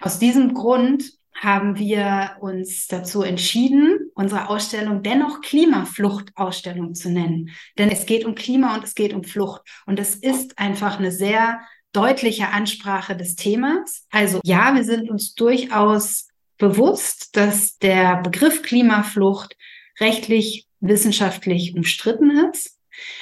Aus 0.00 0.18
diesem 0.18 0.54
Grund 0.54 1.04
haben 1.34 1.76
wir 1.78 2.36
uns 2.40 2.86
dazu 2.86 3.22
entschieden, 3.22 4.10
unsere 4.14 4.48
Ausstellung 4.48 5.02
dennoch 5.02 5.40
Klimafluchtausstellung 5.40 6.94
zu 6.94 7.10
nennen. 7.10 7.50
Denn 7.78 7.90
es 7.90 8.06
geht 8.06 8.24
um 8.24 8.36
Klima 8.36 8.76
und 8.76 8.84
es 8.84 8.94
geht 8.94 9.12
um 9.12 9.24
Flucht. 9.24 9.62
Und 9.86 9.98
es 9.98 10.14
ist 10.14 10.58
einfach 10.58 10.98
eine 10.98 11.10
sehr 11.10 11.60
deutliche 11.92 12.48
Ansprache 12.48 13.16
des 13.16 13.36
Themas. 13.36 14.06
Also 14.10 14.40
ja, 14.44 14.74
wir 14.74 14.84
sind 14.84 15.10
uns 15.10 15.34
durchaus 15.34 16.28
bewusst, 16.58 17.36
dass 17.36 17.78
der 17.78 18.22
Begriff 18.22 18.62
Klimaflucht 18.62 19.56
rechtlich, 20.00 20.66
wissenschaftlich 20.80 21.74
umstritten 21.74 22.30
ist. 22.50 22.78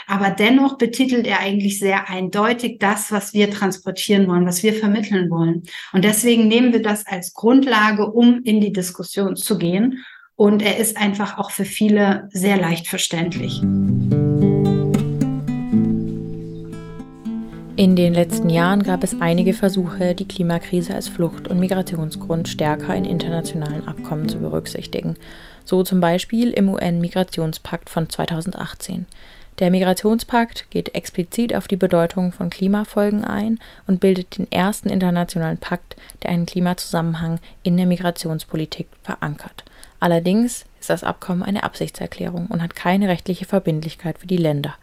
Aber 0.07 0.31
dennoch 0.31 0.79
betitelt 0.79 1.27
er 1.27 1.41
eigentlich 1.41 1.79
sehr 1.79 2.09
eindeutig 2.09 2.79
das, 2.79 3.13
was 3.13 3.35
wir 3.35 3.51
transportieren 3.51 4.27
wollen, 4.27 4.47
was 4.47 4.63
wir 4.63 4.75
vermitteln 4.75 5.31
wollen. 5.31 5.63
Und 5.93 6.05
deswegen 6.05 6.49
nehmen 6.49 6.73
wir 6.73 6.83
das 6.83 7.07
als 7.07 7.33
Grundlage, 7.35 8.07
um 8.07 8.43
in 8.43 8.61
die 8.61 8.73
Diskussion 8.73 9.37
zu 9.37 9.59
gehen. 9.59 10.05
Und 10.37 10.63
er 10.63 10.79
ist 10.79 10.97
einfach 10.97 11.39
auch 11.39 11.51
für 11.51 11.65
viele 11.65 12.29
sehr 12.33 12.57
leicht 12.57 12.89
verständlich. 12.89 13.61
In 17.81 17.97
den 17.97 18.13
letzten 18.13 18.51
Jahren 18.51 18.83
gab 18.83 19.03
es 19.03 19.23
einige 19.23 19.55
Versuche, 19.55 20.15
die 20.15 20.29
Klimakrise 20.29 20.95
als 20.95 21.09
Flucht- 21.09 21.49
und 21.49 21.59
Migrationsgrund 21.59 22.47
stärker 22.47 22.95
in 22.95 23.07
internationalen 23.07 23.89
Abkommen 23.89 24.29
zu 24.29 24.39
berücksichtigen, 24.39 25.17
so 25.65 25.83
zum 25.83 25.99
Beispiel 25.99 26.51
im 26.51 26.69
UN-Migrationspakt 26.69 27.89
von 27.89 28.11
2018. 28.11 29.07
Der 29.61 29.71
Migrationspakt 29.71 30.67
geht 30.69 30.95
explizit 30.95 31.55
auf 31.55 31.69
die 31.69 31.77
Bedeutung 31.77 32.33
von 32.33 32.51
Klimafolgen 32.51 33.25
ein 33.25 33.59
und 33.87 33.99
bildet 33.99 34.37
den 34.37 34.53
ersten 34.53 34.91
internationalen 34.91 35.57
Pakt, 35.57 35.97
der 36.23 36.33
einen 36.33 36.45
Klimazusammenhang 36.45 37.39
in 37.63 37.79
der 37.79 37.87
Migrationspolitik 37.87 38.89
verankert. 39.03 39.65
Allerdings 40.01 40.67
ist 40.81 40.91
das 40.91 41.03
Abkommen 41.03 41.43
eine 41.43 41.63
Absichtserklärung 41.63 42.49
und 42.49 42.63
hat 42.63 42.77
keine 42.77 43.09
rechtliche 43.09 43.47
Verbindlichkeit 43.47 44.19
für 44.19 44.27
die 44.27 44.37
Länder. 44.37 44.75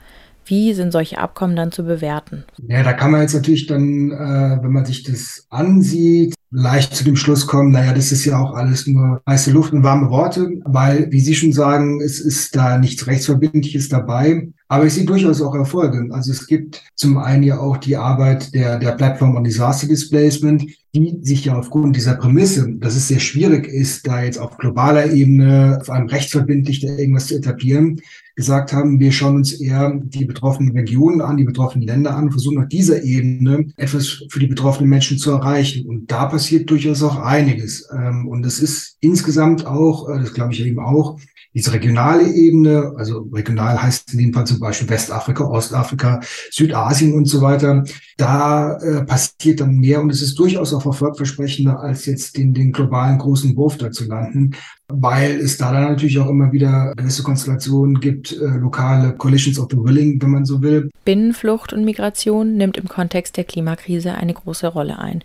Wie 0.47 0.73
sind 0.73 0.91
solche 0.91 1.17
Abkommen 1.17 1.55
dann 1.55 1.71
zu 1.71 1.83
bewerten? 1.83 2.45
Ja, 2.67 2.83
da 2.83 2.93
kann 2.93 3.11
man 3.11 3.21
jetzt 3.21 3.33
natürlich 3.33 3.67
dann, 3.67 4.11
äh, 4.11 4.57
wenn 4.61 4.71
man 4.71 4.85
sich 4.85 5.03
das 5.03 5.45
ansieht, 5.49 6.33
leicht 6.49 6.95
zu 6.95 7.03
dem 7.03 7.17
Schluss 7.17 7.45
kommen, 7.45 7.71
naja, 7.71 7.93
das 7.93 8.11
ist 8.11 8.23
ja 8.25 8.39
auch 8.39 8.53
alles 8.53 8.87
nur 8.87 9.21
heiße 9.27 9.51
Luft 9.51 9.73
und 9.73 9.83
warme 9.83 10.09
Worte, 10.09 10.49
weil, 10.63 11.11
wie 11.11 11.19
Sie 11.19 11.35
schon 11.35 11.51
sagen, 11.51 12.01
es 12.01 12.19
ist 12.19 12.55
da 12.55 12.77
nichts 12.77 13.05
Rechtsverbindliches 13.05 13.89
dabei. 13.89 14.47
Aber 14.69 14.85
ich 14.85 14.93
sehe 14.93 15.05
durchaus 15.05 15.41
auch 15.41 15.55
Erfolge. 15.55 16.09
Also 16.11 16.31
es 16.31 16.45
gibt 16.45 16.83
zum 16.95 17.17
einen 17.17 17.43
ja 17.43 17.57
auch 17.59 17.77
die 17.77 17.95
Arbeit 17.95 18.53
der, 18.53 18.77
der 18.77 18.91
Plattform 18.93 19.35
on 19.35 19.45
Disaster 19.45 19.87
Displacement, 19.87 20.65
die 20.93 21.19
sich 21.21 21.45
ja 21.45 21.57
aufgrund 21.57 21.95
dieser 21.95 22.15
Prämisse, 22.15 22.73
dass 22.79 22.95
es 22.95 23.07
sehr 23.07 23.19
schwierig 23.19 23.67
ist, 23.67 24.05
da 24.07 24.23
jetzt 24.23 24.37
auf 24.37 24.57
globaler 24.57 25.11
Ebene, 25.11 25.79
vor 25.83 25.95
allem 25.95 26.07
rechtsverbindlich 26.07 26.81
da 26.81 26.89
irgendwas 26.89 27.27
zu 27.27 27.35
etablieren, 27.35 28.01
gesagt 28.37 28.71
haben, 28.71 28.99
wir 28.99 29.11
schauen 29.11 29.35
uns 29.35 29.51
eher 29.59 29.99
die 29.99 30.23
betroffenen 30.23 30.71
Regionen 30.77 31.21
an, 31.21 31.37
die 31.37 31.43
betroffenen 31.43 31.87
Länder 31.87 32.15
an, 32.15 32.29
versuchen 32.29 32.59
auf 32.59 32.67
dieser 32.69 33.03
Ebene 33.03 33.65
etwas 33.77 34.23
für 34.29 34.39
die 34.39 34.45
betroffenen 34.45 34.91
Menschen 34.91 35.17
zu 35.17 35.31
erreichen. 35.31 35.87
Und 35.87 36.11
da 36.11 36.27
passiert 36.27 36.69
durchaus 36.69 37.01
auch 37.01 37.17
einiges. 37.17 37.89
Ähm, 37.91 38.27
und 38.27 38.43
das 38.43 38.59
ist 38.59 38.97
insgesamt 39.01 39.65
auch, 39.65 40.07
äh, 40.07 40.19
das 40.19 40.35
glaube 40.35 40.53
ich 40.53 40.63
eben 40.63 40.79
auch, 40.79 41.19
diese 41.53 41.73
regionale 41.73 42.27
Ebene, 42.31 42.93
also 42.97 43.27
regional 43.33 43.81
heißt 43.81 44.13
in 44.13 44.19
dem 44.19 44.33
Fall 44.33 44.45
zum 44.45 44.59
Beispiel 44.59 44.89
Westafrika, 44.89 45.45
Ostafrika, 45.45 46.19
Südasien 46.51 47.13
und 47.13 47.25
so 47.25 47.41
weiter, 47.41 47.83
da 48.17 48.77
äh, 48.77 49.03
passiert 49.05 49.61
dann 49.61 49.77
mehr 49.77 50.01
und 50.01 50.11
es 50.11 50.21
ist 50.21 50.37
durchaus 50.37 50.73
auch 50.73 50.85
erfolgversprechender, 50.85 51.79
als 51.79 52.05
jetzt 52.05 52.37
den, 52.37 52.53
den 52.53 52.71
globalen 52.71 53.17
großen 53.17 53.55
Wurf 53.55 53.77
da 53.77 53.91
zu 53.91 54.05
landen, 54.05 54.51
weil 54.87 55.39
es 55.39 55.57
da 55.57 55.71
dann 55.71 55.89
natürlich 55.89 56.19
auch 56.19 56.29
immer 56.29 56.51
wieder 56.51 56.93
gewisse 56.95 57.23
Konstellationen 57.23 57.99
gibt, 57.99 58.33
äh, 58.33 58.45
lokale 58.57 59.13
Coalitions 59.13 59.59
of 59.59 59.67
the 59.71 59.77
Willing, 59.77 60.21
wenn 60.21 60.31
man 60.31 60.45
so 60.45 60.61
will. 60.61 60.89
Binnenflucht 61.05 61.73
und 61.73 61.85
Migration 61.85 62.55
nimmt 62.55 62.77
im 62.77 62.87
Kontext 62.87 63.37
der 63.37 63.43
Klimakrise 63.43 64.13
eine 64.13 64.33
große 64.33 64.67
Rolle 64.67 64.99
ein. 64.99 65.23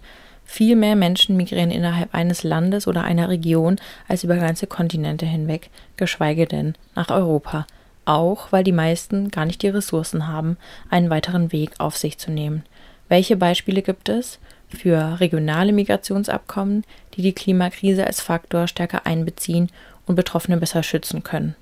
Viel 0.53 0.77
mehr 0.77 0.97
Menschen 0.97 1.39
migrieren 1.39 1.71
innerhalb 1.71 2.15
eines 2.15 2.43
Landes 2.43 2.87
oder 2.87 3.05
einer 3.05 3.31
Region 3.31 3.77
als 4.07 4.23
über 4.23 4.37
ganze 4.37 4.67
Kontinente 4.67 5.25
hinweg, 5.25 5.71
geschweige 5.97 6.45
denn 6.45 6.75
nach 6.95 7.09
Europa. 7.09 7.67
Auch 8.05 8.53
weil 8.53 8.63
die 8.63 8.71
meisten 8.71 9.31
gar 9.31 9.47
nicht 9.47 9.63
die 9.63 9.71
Ressourcen 9.71 10.29
haben, 10.29 10.59
einen 10.91 11.09
weiteren 11.09 11.53
Weg 11.53 11.81
auf 11.81 11.97
sich 11.97 12.19
zu 12.19 12.31
nehmen. 12.31 12.65
Welche 13.09 13.39
Beispiele 13.39 13.81
gibt 13.81 14.11
es 14.11 14.41
für 14.69 15.21
regionale 15.21 15.73
Migrationsabkommen, 15.73 16.85
die 17.15 17.23
die 17.23 17.33
Klimakrise 17.33 18.07
als 18.07 18.21
Faktor 18.21 18.69
stärker 18.69 19.07
einbeziehen 19.07 19.71
und 20.05 20.17
Betroffene 20.17 20.59
besser 20.59 20.83
schützen 20.83 21.23
können? 21.23 21.57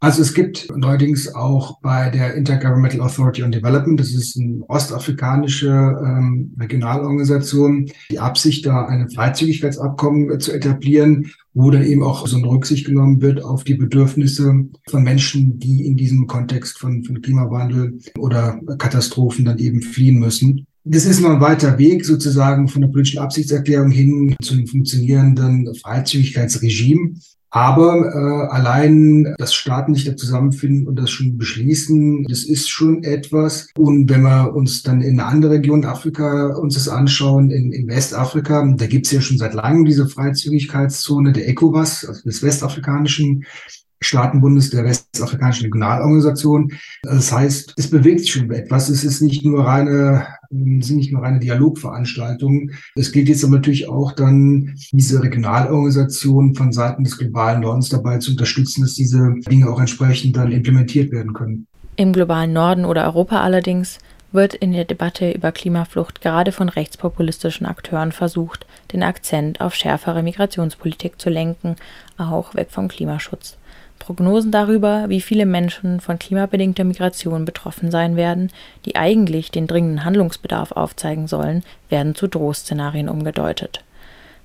Also 0.00 0.22
es 0.22 0.32
gibt 0.32 0.68
neuerdings 0.76 1.34
auch 1.34 1.80
bei 1.80 2.08
der 2.10 2.34
Intergovernmental 2.34 3.00
Authority 3.00 3.42
on 3.42 3.50
Development, 3.50 3.98
das 3.98 4.12
ist 4.12 4.38
eine 4.38 4.62
ostafrikanische 4.68 5.68
ähm, 5.68 6.54
Regionalorganisation, 6.58 7.90
die 8.08 8.20
Absicht, 8.20 8.64
da 8.64 8.86
ein 8.86 9.10
Freizügigkeitsabkommen 9.10 10.30
äh, 10.30 10.38
zu 10.38 10.52
etablieren, 10.52 11.32
wo 11.52 11.72
dann 11.72 11.82
eben 11.82 12.04
auch 12.04 12.28
so 12.28 12.36
eine 12.36 12.46
Rücksicht 12.46 12.86
genommen 12.86 13.20
wird 13.20 13.42
auf 13.42 13.64
die 13.64 13.74
Bedürfnisse 13.74 14.68
von 14.88 15.02
Menschen, 15.02 15.58
die 15.58 15.84
in 15.84 15.96
diesem 15.96 16.28
Kontext 16.28 16.78
von, 16.78 17.02
von 17.02 17.20
Klimawandel 17.20 17.98
oder 18.16 18.60
Katastrophen 18.78 19.46
dann 19.46 19.58
eben 19.58 19.82
fliehen 19.82 20.20
müssen. 20.20 20.64
Das 20.84 21.06
ist 21.06 21.20
noch 21.20 21.30
ein 21.30 21.40
weiter 21.40 21.76
Weg 21.76 22.04
sozusagen 22.04 22.68
von 22.68 22.82
der 22.82 22.88
politischen 22.88 23.18
Absichtserklärung 23.18 23.90
hin 23.90 24.36
zu 24.40 24.54
einem 24.54 24.68
funktionierenden 24.68 25.74
Freizügigkeitsregime. 25.74 27.14
Aber 27.58 28.14
äh, 28.14 28.54
allein 28.54 29.34
das 29.36 29.52
Staaten 29.52 29.92
sich 29.92 30.04
da 30.04 30.16
zusammenfinden 30.16 30.86
und 30.86 30.94
das 30.94 31.10
schon 31.10 31.36
beschließen, 31.38 32.24
das 32.28 32.44
ist 32.44 32.70
schon 32.70 33.02
etwas. 33.02 33.66
Und 33.76 34.08
wenn 34.08 34.22
wir 34.22 34.54
uns 34.54 34.84
dann 34.84 35.00
in 35.00 35.18
eine 35.18 35.28
andere 35.28 35.52
Region 35.54 35.84
Afrika 35.84 36.54
uns 36.54 36.74
das 36.74 36.88
anschauen, 36.88 37.50
in, 37.50 37.72
in 37.72 37.88
Westafrika, 37.88 38.64
da 38.76 38.86
gibt 38.86 39.06
es 39.06 39.12
ja 39.12 39.20
schon 39.20 39.38
seit 39.38 39.54
langem 39.54 39.84
diese 39.84 40.06
Freizügigkeitszone 40.06 41.32
der 41.32 41.48
ECOWAS, 41.48 42.04
also 42.06 42.22
des 42.22 42.44
westafrikanischen 42.44 43.44
Staatenbundes 44.00 44.70
der 44.70 44.84
Westafrikanischen 44.84 45.64
Regionalorganisation. 45.64 46.72
Das 47.02 47.32
heißt, 47.32 47.74
es 47.76 47.90
bewegt 47.90 48.20
sich 48.20 48.32
schon 48.32 48.50
etwas. 48.50 48.88
Es 48.88 49.04
ist 49.04 49.20
nicht 49.20 49.44
nur 49.44 49.64
reine, 49.64 50.26
sind 50.50 50.96
nicht 50.96 51.12
nur 51.12 51.22
reine 51.22 51.40
Dialogveranstaltungen. 51.40 52.72
Es 52.94 53.12
gilt 53.12 53.28
jetzt 53.28 53.44
aber 53.44 53.56
natürlich 53.56 53.88
auch 53.88 54.12
dann, 54.12 54.74
diese 54.92 55.22
Regionalorganisation 55.22 56.54
von 56.54 56.72
Seiten 56.72 57.04
des 57.04 57.18
globalen 57.18 57.60
Nordens 57.60 57.88
dabei 57.88 58.18
zu 58.18 58.32
unterstützen, 58.32 58.82
dass 58.82 58.94
diese 58.94 59.34
Dinge 59.50 59.68
auch 59.68 59.80
entsprechend 59.80 60.36
dann 60.36 60.52
implementiert 60.52 61.10
werden 61.12 61.32
können. 61.32 61.66
Im 61.96 62.12
globalen 62.12 62.52
Norden 62.52 62.84
oder 62.84 63.04
Europa 63.04 63.40
allerdings 63.40 63.98
wird 64.30 64.54
in 64.54 64.72
der 64.72 64.84
Debatte 64.84 65.32
über 65.32 65.52
Klimaflucht 65.52 66.20
gerade 66.20 66.52
von 66.52 66.68
rechtspopulistischen 66.68 67.66
Akteuren 67.66 68.12
versucht, 68.12 68.66
den 68.92 69.02
Akzent 69.02 69.60
auf 69.60 69.74
schärfere 69.74 70.22
Migrationspolitik 70.22 71.20
zu 71.20 71.30
lenken, 71.30 71.76
auch 72.18 72.54
weg 72.54 72.68
vom 72.70 72.88
Klimaschutz. 72.88 73.56
Prognosen 73.98 74.50
darüber, 74.50 75.08
wie 75.08 75.20
viele 75.20 75.46
Menschen 75.46 76.00
von 76.00 76.18
klimabedingter 76.18 76.84
Migration 76.84 77.44
betroffen 77.44 77.90
sein 77.90 78.16
werden, 78.16 78.50
die 78.84 78.96
eigentlich 78.96 79.50
den 79.50 79.66
dringenden 79.66 80.04
Handlungsbedarf 80.04 80.72
aufzeigen 80.72 81.26
sollen, 81.26 81.62
werden 81.88 82.14
zu 82.14 82.26
Drohszenarien 82.26 83.08
umgedeutet. 83.08 83.84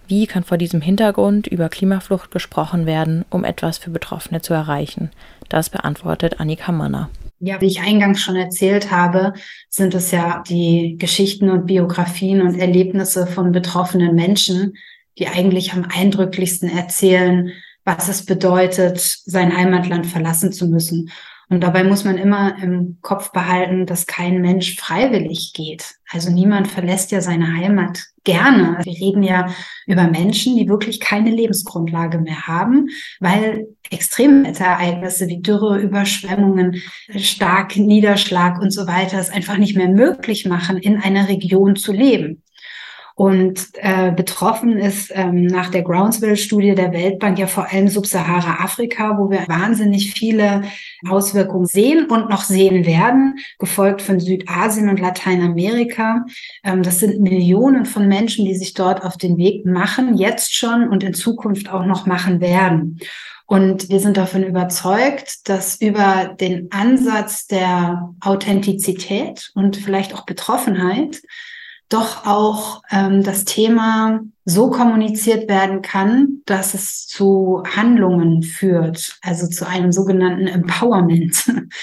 Wie 0.07 0.27
kann 0.27 0.43
vor 0.43 0.57
diesem 0.57 0.81
Hintergrund 0.81 1.47
über 1.47 1.69
Klimaflucht 1.69 2.31
gesprochen 2.31 2.85
werden, 2.85 3.23
um 3.29 3.45
etwas 3.45 3.77
für 3.77 3.89
Betroffene 3.89 4.41
zu 4.41 4.53
erreichen? 4.53 5.11
Das 5.49 5.69
beantwortet 5.69 6.39
Annika 6.39 6.71
Manner. 6.71 7.09
Ja, 7.39 7.59
wie 7.61 7.67
ich 7.67 7.81
eingangs 7.81 8.21
schon 8.21 8.35
erzählt 8.35 8.91
habe, 8.91 9.33
sind 9.69 9.93
es 9.93 10.11
ja 10.11 10.43
die 10.47 10.97
Geschichten 10.97 11.49
und 11.49 11.65
Biografien 11.65 12.41
und 12.41 12.57
Erlebnisse 12.57 13.27
von 13.27 13.51
betroffenen 13.51 14.15
Menschen, 14.15 14.73
die 15.19 15.27
eigentlich 15.27 15.73
am 15.73 15.85
eindrücklichsten 15.93 16.69
erzählen, 16.69 17.51
was 17.85 18.07
es 18.07 18.25
bedeutet, 18.25 18.99
sein 18.99 19.55
Heimatland 19.55 20.05
verlassen 20.07 20.51
zu 20.51 20.67
müssen. 20.67 21.09
Und 21.49 21.61
dabei 21.61 21.83
muss 21.83 22.03
man 22.03 22.17
immer 22.17 22.55
im 22.61 22.97
Kopf 23.01 23.31
behalten, 23.31 23.85
dass 23.85 24.07
kein 24.07 24.41
Mensch 24.41 24.75
freiwillig 24.77 25.53
geht. 25.53 25.95
Also 26.09 26.31
niemand 26.31 26.67
verlässt 26.67 27.11
ja 27.11 27.21
seine 27.21 27.53
Heimat 27.55 28.05
gerne. 28.23 28.77
Wir 28.83 28.93
reden 28.93 29.23
ja 29.23 29.53
über 29.85 30.07
Menschen, 30.07 30.55
die 30.55 30.69
wirklich 30.69 30.99
keine 30.99 31.31
Lebensgrundlage 31.31 32.19
mehr 32.19 32.47
haben, 32.47 32.87
weil 33.19 33.67
Extremwetterereignisse 33.89 35.27
wie 35.27 35.41
Dürre, 35.41 35.79
Überschwemmungen, 35.79 36.81
stark 37.17 37.75
Niederschlag 37.75 38.59
und 38.61 38.71
so 38.71 38.87
weiter 38.87 39.19
es 39.19 39.29
einfach 39.29 39.57
nicht 39.57 39.75
mehr 39.75 39.89
möglich 39.89 40.45
machen, 40.45 40.77
in 40.77 40.97
einer 40.97 41.27
Region 41.27 41.75
zu 41.75 41.91
leben. 41.91 42.42
Und 43.15 43.69
äh, 43.75 44.11
betroffen 44.11 44.77
ist 44.77 45.11
ähm, 45.13 45.45
nach 45.45 45.69
der 45.69 45.83
Groundswell-Studie 45.83 46.73
der 46.73 46.93
Weltbank 46.93 47.37
ja 47.37 47.45
vor 47.45 47.71
allem 47.71 47.87
Subsahara-Afrika, 47.87 49.19
wo 49.19 49.29
wir 49.29 49.47
wahnsinnig 49.47 50.13
viele 50.13 50.63
Auswirkungen 51.07 51.67
sehen 51.67 52.07
und 52.07 52.29
noch 52.29 52.43
sehen 52.43 52.85
werden, 52.87 53.35
gefolgt 53.59 54.01
von 54.01 54.19
Südasien 54.19 54.89
und 54.89 54.99
Lateinamerika. 54.99 56.25
Ähm, 56.63 56.81
das 56.81 56.99
sind 56.99 57.21
Millionen 57.21 57.85
von 57.85 58.07
Menschen, 58.07 58.45
die 58.45 58.55
sich 58.55 58.73
dort 58.73 59.03
auf 59.03 59.17
den 59.17 59.37
Weg 59.37 59.65
machen, 59.65 60.17
jetzt 60.17 60.55
schon 60.55 60.89
und 60.89 61.03
in 61.03 61.13
Zukunft 61.13 61.71
auch 61.71 61.85
noch 61.85 62.07
machen 62.07 62.41
werden. 62.41 62.99
Und 63.45 63.89
wir 63.89 63.99
sind 63.99 64.17
davon 64.17 64.43
überzeugt, 64.43 65.47
dass 65.47 65.79
über 65.79 66.33
den 66.39 66.71
Ansatz 66.71 67.45
der 67.45 68.09
Authentizität 68.21 69.51
und 69.53 69.75
vielleicht 69.75 70.15
auch 70.15 70.25
Betroffenheit 70.25 71.21
doch 71.89 72.25
auch 72.25 72.81
ähm, 72.91 73.23
das 73.23 73.45
Thema 73.45 74.21
so 74.45 74.69
kommuniziert 74.69 75.47
werden 75.47 75.81
kann, 75.81 76.41
dass 76.45 76.73
es 76.73 77.07
zu 77.07 77.63
Handlungen 77.75 78.43
führt, 78.43 79.17
also 79.21 79.47
zu 79.47 79.67
einem 79.67 79.91
sogenannten 79.91 80.47
Empowerment. 80.47 81.45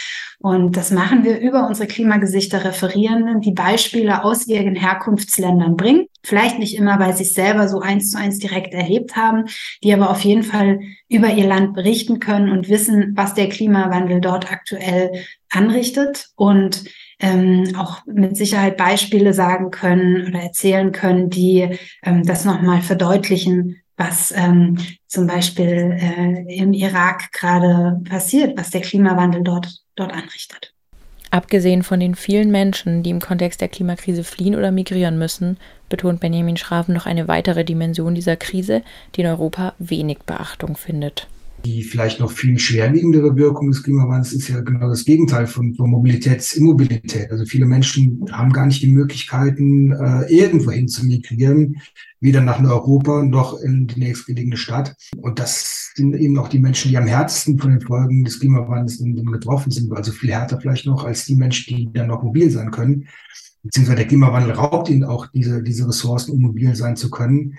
Und 0.43 0.77
das 0.79 0.91
machen 0.91 1.23
wir 1.23 1.39
über 1.39 1.67
unsere 1.67 1.87
Klimagesichter 1.87 2.65
Referierenden, 2.65 3.43
die 3.43 3.53
Beispiele 3.53 4.25
aus 4.25 4.47
ihren 4.47 4.75
Herkunftsländern 4.75 5.77
bringen. 5.77 6.07
Vielleicht 6.25 6.59
nicht 6.59 6.77
immer, 6.77 6.99
weil 6.99 7.15
sie 7.15 7.25
es 7.25 7.35
selber 7.35 7.69
so 7.69 7.81
eins 7.81 8.11
zu 8.11 8.19
eins 8.19 8.39
direkt 8.39 8.73
erlebt 8.73 9.17
haben, 9.17 9.45
die 9.85 9.93
aber 9.93 10.11
auf 10.11 10.23
jeden 10.23 10.43
Fall 10.43 10.81
über 11.09 11.29
ihr 11.29 11.47
Land 11.47 11.75
berichten 11.75 12.21
können 12.21 12.49
und 12.51 12.71
wissen, 12.71 13.13
was 13.17 13.35
der 13.35 13.51
Klimawandel 13.51 14.23
dort 14.23 14.51
aktuell 14.51 15.13
anrichtet 15.51 16.31
und 16.37 16.85
ähm, 17.21 17.75
auch 17.77 18.05
mit 18.07 18.37
Sicherheit 18.37 18.77
Beispiele 18.77 19.33
sagen 19.33 19.71
können 19.71 20.29
oder 20.29 20.41
erzählen 20.41 20.93
können, 20.93 21.31
die 21.31 21.79
ähm, 22.03 22.25
das 22.25 22.45
nochmal 22.45 22.83
verdeutlichen, 22.83 23.77
was 23.97 24.33
ähm, 24.37 24.79
zum 25.07 25.27
Beispiel 25.27 25.97
äh, 26.01 26.57
im 26.57 26.73
Irak 26.73 27.33
gerade 27.33 28.01
passiert, 28.09 28.59
was 28.59 28.71
der 28.71 28.81
Klimawandel 28.81 29.43
dort, 29.43 29.83
dort 29.97 30.13
anrichtet. 30.13 30.73
Abgesehen 31.31 31.85
von 31.85 32.01
den 32.01 32.17
vielen 32.17 32.51
Menschen, 32.51 33.05
die 33.05 33.11
im 33.11 33.21
Kontext 33.21 33.61
der 33.61 33.69
Klimakrise 33.69 34.25
fliehen 34.25 34.57
oder 34.57 34.73
migrieren 34.73 35.17
müssen, 35.17 35.59
betont 35.89 36.19
Benjamin 36.19 36.57
Schraven 36.57 36.95
noch 36.95 37.07
eine 37.07 37.29
weitere 37.29 37.65
Dimension 37.65 38.17
dieser 38.17 38.37
Krise, 38.37 38.83
die 39.15 39.21
in 39.21 39.29
Europa 39.29 39.75
wenig 39.79 40.19
Beachtung 40.27 40.77
findet. 40.77 41.29
Die 41.65 41.83
vielleicht 41.83 42.21
noch 42.21 42.31
viel 42.31 42.59
schwerwiegendere 42.59 43.37
Wirkung 43.37 43.71
des 43.71 43.83
Klimawandels 43.83 44.33
ist 44.33 44.49
ja 44.49 44.61
genau 44.61 44.89
das 44.89 45.05
Gegenteil 45.05 45.47
von, 45.47 45.75
von 45.75 45.91
Mobilitätsimmobilität. 45.91 47.31
Also 47.31 47.45
viele 47.45 47.67
Menschen 47.67 48.25
haben 48.33 48.53
gar 48.53 48.67
nicht 48.67 48.83
die 48.83 48.91
Möglichkeiten, 48.91 49.93
äh, 49.93 50.33
irgendwohin 50.33 50.89
zu 50.89 51.05
migrieren, 51.05 51.77
weder 52.21 52.41
nach 52.41 52.63
Europa 52.63 53.23
noch 53.23 53.61
in 53.61 53.87
die 53.87 54.01
nächstgelegene 54.01 54.57
Stadt. 54.57 54.95
Und 55.19 55.39
das 55.39 55.93
sind 55.95 56.15
eben 56.15 56.39
auch 56.39 56.49
die 56.49 56.59
Menschen, 56.59 56.91
die 56.91 56.97
am 56.97 57.07
härtesten 57.07 57.59
von 57.59 57.71
den 57.71 57.81
Folgen 57.81 58.25
des 58.25 58.41
Klimawandels 58.41 58.99
getroffen 58.99 59.71
sind, 59.71 59.93
also 59.93 60.13
viel 60.13 60.33
härter 60.33 60.61
vielleicht 60.61 60.87
noch 60.87 61.05
als 61.05 61.27
die 61.27 61.37
Menschen, 61.37 61.77
die 61.77 61.91
dann 61.93 62.07
noch 62.07 62.23
mobil 62.23 62.51
sein 62.51 62.71
können. 62.71 63.07
Beziehungsweise 63.63 63.97
der 63.97 64.07
Klimawandel 64.07 64.53
raubt 64.53 64.89
ihnen 64.89 65.05
auch 65.05 65.27
diese, 65.27 65.63
diese 65.63 65.87
Ressourcen, 65.87 66.33
um 66.33 66.41
mobil 66.41 66.75
sein 66.75 66.97
zu 66.97 67.11
können. 67.11 67.59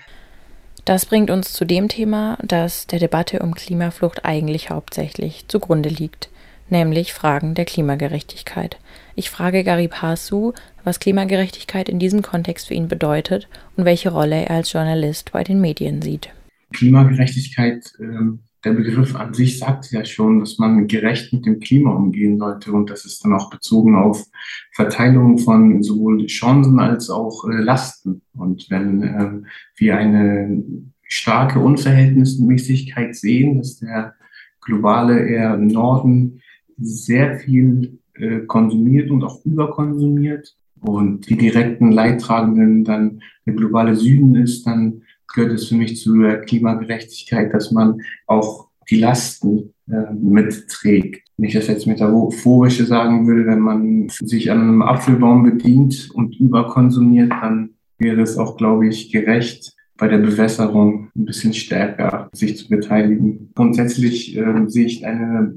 Das 0.86 1.06
bringt 1.06 1.30
uns 1.30 1.54
zu 1.54 1.65
dem 1.65 1.88
Thema, 1.88 2.38
das 2.44 2.88
der 2.88 3.00
Debatte 3.00 3.39
um 3.39 3.54
Klimaflucht 3.54 4.26
eigentlich 4.26 4.70
hauptsächlich 4.72 5.46
zugrunde 5.48 5.89
liegt, 5.89 6.30
nämlich 6.70 7.13
Fragen 7.13 7.54
der 7.54 7.65
Klimagerechtigkeit. 7.65 8.78
Ich 9.15 9.30
frage 9.30 9.63
Gary 9.63 9.88
Pasu, 9.88 10.54
was 10.84 11.00
Klimagerechtigkeit 11.00 11.88
in 11.88 12.00
diesem 12.00 12.24
Kontext 12.24 12.67
für 12.67 12.74
ihn 12.74 12.88
bedeutet 12.88 13.48
und 13.78 13.86
welche 13.86 14.10
Rolle 14.10 14.46
er 14.46 14.56
als 14.56 14.74
Journalist 14.74 15.32
bei 15.32 15.44
den 15.44 15.62
Medien 15.62 16.02
sieht. 16.02 16.30
Klimagerechtigkeit 16.74 17.94
ähm, 18.00 18.39
der 18.63 18.74
Begriff 18.74 19.15
an 19.15 19.34
sich 19.34 19.58
sagt 19.58 19.91
ja 19.91 20.06
schon, 20.06 20.39
dass 20.39 20.60
man 20.60 20.88
gerecht 20.88 21.34
mit 21.34 21.45
dem 21.45 21.60
Klima 21.60 21.91
umgehen 21.91 22.38
sollte 22.38 22.71
und 22.71 22.89
das 22.89 23.06
ist 23.06 23.24
dann 23.26 23.34
auch 23.34 23.50
bezogen 23.50 23.95
auf 23.95 24.26
Verteilung 24.74 25.38
von 25.39 25.82
sowohl 25.82 26.26
Chancen 26.28 26.80
als 26.80 27.10
auch 27.10 27.45
äh, 27.50 27.62
Lasten. 27.62 28.21
Und 28.34 28.67
wenn 28.69 29.02
äh, 29.02 29.32
wir 29.78 29.97
eine 29.97 30.63
starke 31.04 31.60
Unverhältnismäßigkeit 31.60 33.15
sehen, 33.15 33.58
dass 33.58 33.80
der 33.80 34.13
globale 34.62 35.28
eher 35.28 35.58
Norden 35.58 36.41
sehr 36.78 37.39
viel 37.39 38.00
äh, 38.13 38.41
konsumiert 38.41 39.10
und 39.10 39.24
auch 39.24 39.43
überkonsumiert 39.43 40.56
und 40.82 41.30
die 41.30 41.38
direkten 41.38 41.91
Leidtragenden 41.91 42.84
dann 42.84 43.21
der 43.45 43.54
globale 43.56 43.95
Süden 43.95 44.36
ist, 44.36 44.65
dann 44.67 45.02
gehört 45.34 45.54
es 45.54 45.67
für 45.67 45.76
mich 45.76 45.98
zur 45.98 46.36
Klimagerechtigkeit, 46.38 47.54
dass 47.54 47.72
man 47.72 48.02
auch 48.28 48.67
die 48.89 49.00
Lasten 49.00 49.74
äh, 49.89 50.13
mitträgt. 50.13 51.28
Nicht 51.38 51.56
das 51.56 51.67
jetzt 51.67 51.88
metaphorische 51.88 52.86
sagen 52.86 53.26
würde, 53.28 53.46
wenn 53.48 53.60
man 53.60 54.10
sich 54.10 54.52
an 54.52 54.62
einem 54.62 54.82
Apfelbaum 54.82 55.44
bedient 55.44 56.10
und 56.13 56.39
überkonsumiert, 56.39 57.32
dann 57.32 57.72
wäre 57.98 58.22
es 58.22 58.38
auch, 58.38 58.58
glaube 58.58 58.88
ich, 58.88 59.12
gerecht, 59.12 59.74
bei 59.98 60.08
der 60.08 60.17
Bewässerung 60.17 61.10
ein 61.15 61.26
bisschen 61.26 61.54
stärker 61.54 62.28
sich 62.34 62.58
zu 62.58 62.67
beteiligen. 62.70 63.52
Grundsätzlich 63.54 64.36
äh, 64.36 64.63
sehe 64.65 64.88
ich 64.88 65.06
eine 65.06 65.54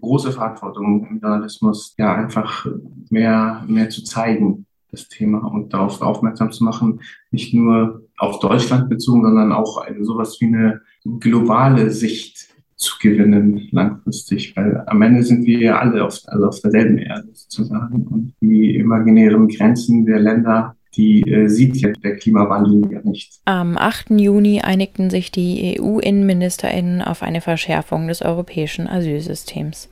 große 0.00 0.30
Verantwortung 0.30 1.08
im 1.10 1.18
Journalismus, 1.20 1.94
ja 1.98 2.14
einfach 2.14 2.66
mehr, 3.10 3.64
mehr 3.66 3.90
zu 3.90 4.04
zeigen, 4.04 4.66
das 4.90 5.08
Thema 5.08 5.38
und 5.38 5.72
darauf 5.72 6.00
aufmerksam 6.02 6.52
zu 6.52 6.64
machen, 6.64 7.00
nicht 7.30 7.54
nur 7.54 8.02
auf 8.18 8.40
Deutschland 8.40 8.88
bezogen, 8.88 9.22
sondern 9.22 9.52
auch 9.52 9.78
eine, 9.78 10.04
sowas 10.04 10.40
wie 10.40 10.46
eine 10.46 10.80
globale 11.20 11.90
Sicht 11.90 12.48
zu 12.76 12.96
gewinnen 13.00 13.68
langfristig, 13.72 14.56
weil 14.56 14.82
am 14.86 15.02
Ende 15.02 15.22
sind 15.22 15.44
wir 15.44 15.58
ja 15.58 15.78
alle 15.78 16.04
auf, 16.04 16.20
also 16.26 16.46
auf 16.46 16.60
derselben 16.60 16.98
Erde 16.98 17.28
sozusagen 17.32 18.06
und 18.06 18.32
die 18.40 18.76
imaginären 18.76 19.48
Grenzen 19.48 20.06
der 20.06 20.20
Länder 20.20 20.76
die 20.96 21.22
äh, 21.22 21.48
sieht 21.48 21.76
ja 21.76 21.90
der 21.90 22.16
Klimawandel 22.16 22.90
ja 22.92 23.00
nicht. 23.02 23.40
Am 23.44 23.76
8. 23.76 24.10
Juni 24.10 24.60
einigten 24.60 25.10
sich 25.10 25.30
die 25.30 25.78
EU-Innenministerinnen 25.78 27.00
auf 27.02 27.22
eine 27.22 27.40
Verschärfung 27.40 28.08
des 28.08 28.22
europäischen 28.22 28.88
Asylsystems. 28.88 29.88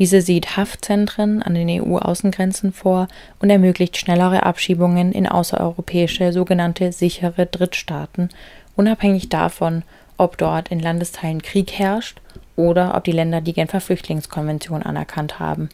Diese 0.00 0.22
sieht 0.22 0.56
Haftzentren 0.56 1.42
an 1.42 1.54
den 1.54 1.68
EU-Außengrenzen 1.68 2.72
vor 2.72 3.06
und 3.38 3.50
ermöglicht 3.50 3.98
schnellere 3.98 4.44
Abschiebungen 4.44 5.12
in 5.12 5.26
außereuropäische 5.26 6.32
sogenannte 6.32 6.90
sichere 6.90 7.44
Drittstaaten, 7.44 8.30
unabhängig 8.76 9.28
davon, 9.28 9.82
ob 10.16 10.38
dort 10.38 10.68
in 10.68 10.80
Landesteilen 10.80 11.42
Krieg 11.42 11.72
herrscht 11.72 12.22
oder 12.56 12.94
ob 12.94 13.04
die 13.04 13.12
Länder 13.12 13.42
die 13.42 13.52
Genfer 13.52 13.82
Flüchtlingskonvention 13.82 14.82
anerkannt 14.82 15.38
haben. 15.38 15.68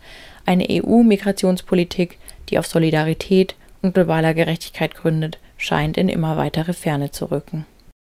Eine 0.45 0.67
EU-Migrationspolitik, 0.69 2.19
die 2.49 2.59
auf 2.59 2.67
Solidarität 2.67 3.55
und 3.81 3.95
globaler 3.95 4.35
Gerechtigkeit 4.35 4.97
gründet, 4.97 5.39
scheint 5.57 5.97
in 5.97 6.09
immer 6.09 6.37
weitere 6.37 6.73
Ferne 6.73 7.13
zu 7.13 7.27
rücken. 7.31 7.65